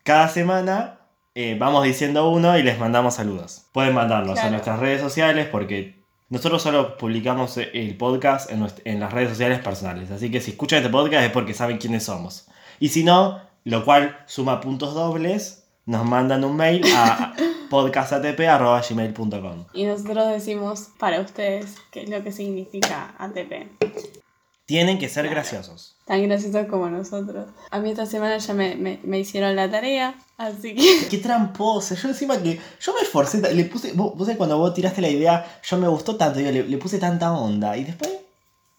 cada 0.03 0.29
semana 0.29 0.96
eh, 1.39 1.55
vamos 1.59 1.83
diciendo 1.83 2.29
uno 2.29 2.57
y 2.57 2.63
les 2.63 2.79
mandamos 2.79 3.13
saludos. 3.15 3.67
Pueden 3.71 3.93
mandarnos 3.93 4.39
a 4.39 4.49
nuestras 4.49 4.79
redes 4.79 5.01
sociales 5.01 5.47
porque 5.51 6.01
nosotros 6.29 6.61
solo 6.63 6.97
publicamos 6.97 7.57
el 7.57 7.95
podcast 7.95 8.49
en, 8.51 8.59
nuest- 8.61 8.81
en 8.85 8.99
las 8.99 9.13
redes 9.13 9.29
sociales 9.29 9.59
personales. 9.59 10.09
Así 10.11 10.31
que 10.31 10.41
si 10.41 10.51
escuchan 10.51 10.79
este 10.79 10.89
podcast 10.89 11.25
es 11.25 11.31
porque 11.31 11.53
saben 11.53 11.77
quiénes 11.77 12.03
somos. 12.03 12.47
Y 12.79 12.89
si 12.89 13.03
no, 13.03 13.39
lo 13.65 13.85
cual 13.85 14.17
suma 14.25 14.59
puntos 14.61 14.93
dobles, 14.95 15.67
nos 15.85 16.03
mandan 16.05 16.43
un 16.43 16.55
mail 16.57 16.83
a 16.95 17.33
podcastatp.gmail.com. 17.69 19.65
Y 19.73 19.85
nosotros 19.85 20.27
decimos 20.29 20.89
para 20.99 21.21
ustedes 21.21 21.75
qué 21.91 22.03
es 22.03 22.09
lo 22.09 22.23
que 22.23 22.31
significa 22.31 23.13
ATP. 23.19 24.26
Tienen 24.67 24.99
que 24.99 25.09
ser 25.09 25.23
Claro. 25.23 25.35
graciosos. 25.37 25.95
Tan 26.05 26.21
graciosos 26.27 26.67
como 26.67 26.87
nosotros. 26.89 27.49
A 27.71 27.79
mí 27.79 27.89
esta 27.89 28.05
semana 28.05 28.37
ya 28.37 28.53
me, 28.53 28.75
me- 28.75 28.99
me 29.03 29.17
hicieron 29.19 29.55
la 29.55 29.71
tarea, 29.71 30.15
así 30.37 30.75
que... 30.75 31.07
Qué 31.09 31.17
tramposa. 31.17 31.95
Yo 31.95 32.09
encima 32.09 32.37
que. 32.43 32.59
Yo 32.79 32.93
me 32.93 33.01
esforcé. 33.01 33.41
Le 33.55 33.63
puse. 33.65 33.93
Vos, 33.93 34.15
vos 34.15 34.29
cuando 34.37 34.57
vos 34.59 34.73
tiraste 34.75 35.01
la 35.01 35.09
idea, 35.09 35.59
yo 35.63 35.77
me 35.77 35.87
gustó 35.87 36.15
tanto. 36.17 36.39
Yo 36.39 36.51
le, 36.51 36.63
le 36.67 36.77
puse 36.77 36.99
tanta 36.99 37.31
onda. 37.31 37.75
Y 37.77 37.85
después. 37.85 38.11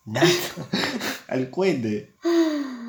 Nada. 0.05 0.29
Al 1.29 1.51
cohete. 1.51 2.14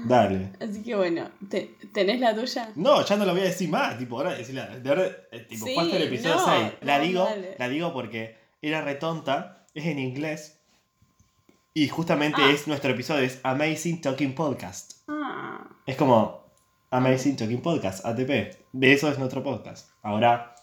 Dale. 0.06 0.52
Así 0.62 0.82
que 0.84 0.96
bueno, 0.96 1.30
¿te- 1.50 1.76
¿tenés 1.94 2.20
la 2.22 2.34
tuya? 2.36 2.70
No, 2.76 3.06
ya 3.06 3.16
no 3.18 3.26
lo 3.26 3.32
voy 3.34 3.42
a 3.42 3.46
decir 3.46 3.70
más. 3.70 3.98
Tipo, 3.98 4.18
ahora 4.18 4.34
decirla. 4.34 4.68
De 4.68 4.90
ahora, 4.90 5.08
eh, 5.32 5.40
tipo, 5.48 5.66
Sí, 5.66 5.76
el 5.78 6.04
episodio 6.04 6.36
no, 6.36 6.46
6. 6.46 6.72
La 6.82 6.98
no, 6.98 7.04
digo, 7.04 7.24
dale. 7.26 7.56
la 7.58 7.70
digo 7.70 7.94
porque 7.94 8.38
era 8.62 8.82
retonta. 8.82 9.66
Es 9.74 9.86
en 9.86 10.00
inglés. 10.00 10.59
Y 11.80 11.88
justamente 11.88 12.42
Ah. 12.42 12.52
es 12.52 12.68
nuestro 12.68 12.92
episodio. 12.92 13.24
Es 13.24 13.40
Amazing 13.42 14.02
Talking 14.02 14.36
Podcast. 14.36 14.96
Ah, 15.08 15.66
Es 15.86 15.96
como 15.96 16.44
Amazing 16.92 17.38
Talking 17.38 17.62
Podcast, 17.62 18.06
ATP. 18.06 18.58
De 18.74 18.92
eso 18.92 19.08
es 19.10 19.18
nuestro 19.18 19.42
podcast. 19.42 19.88
Ahora, 20.04 20.56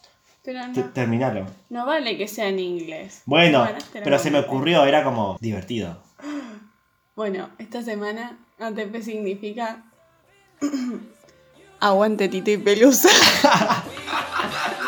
te- 0.43 0.53
no, 0.53 0.73
terminalo. 0.93 1.47
no 1.71 1.87
vale 1.87 2.19
que 2.19 2.29
sea 2.29 2.49
en 2.49 2.59
inglés. 2.59 3.23
Bueno, 3.25 3.61
Bueno, 3.65 3.79
te 3.95 4.01
la 4.01 4.05
pero 4.05 4.19
se 4.19 4.31
me 4.31 4.41
ocurrió, 4.41 4.85
era 4.85 5.03
como 5.05 5.39
divertido. 5.41 6.03
Bueno, 7.15 7.49
esta 7.57 7.81
semana 7.83 8.37
ATP 8.59 9.01
significa... 9.03 9.85
Aguante 11.81 12.29
Tito 12.29 12.51
y 12.51 12.59
Pelusa. 12.59 13.09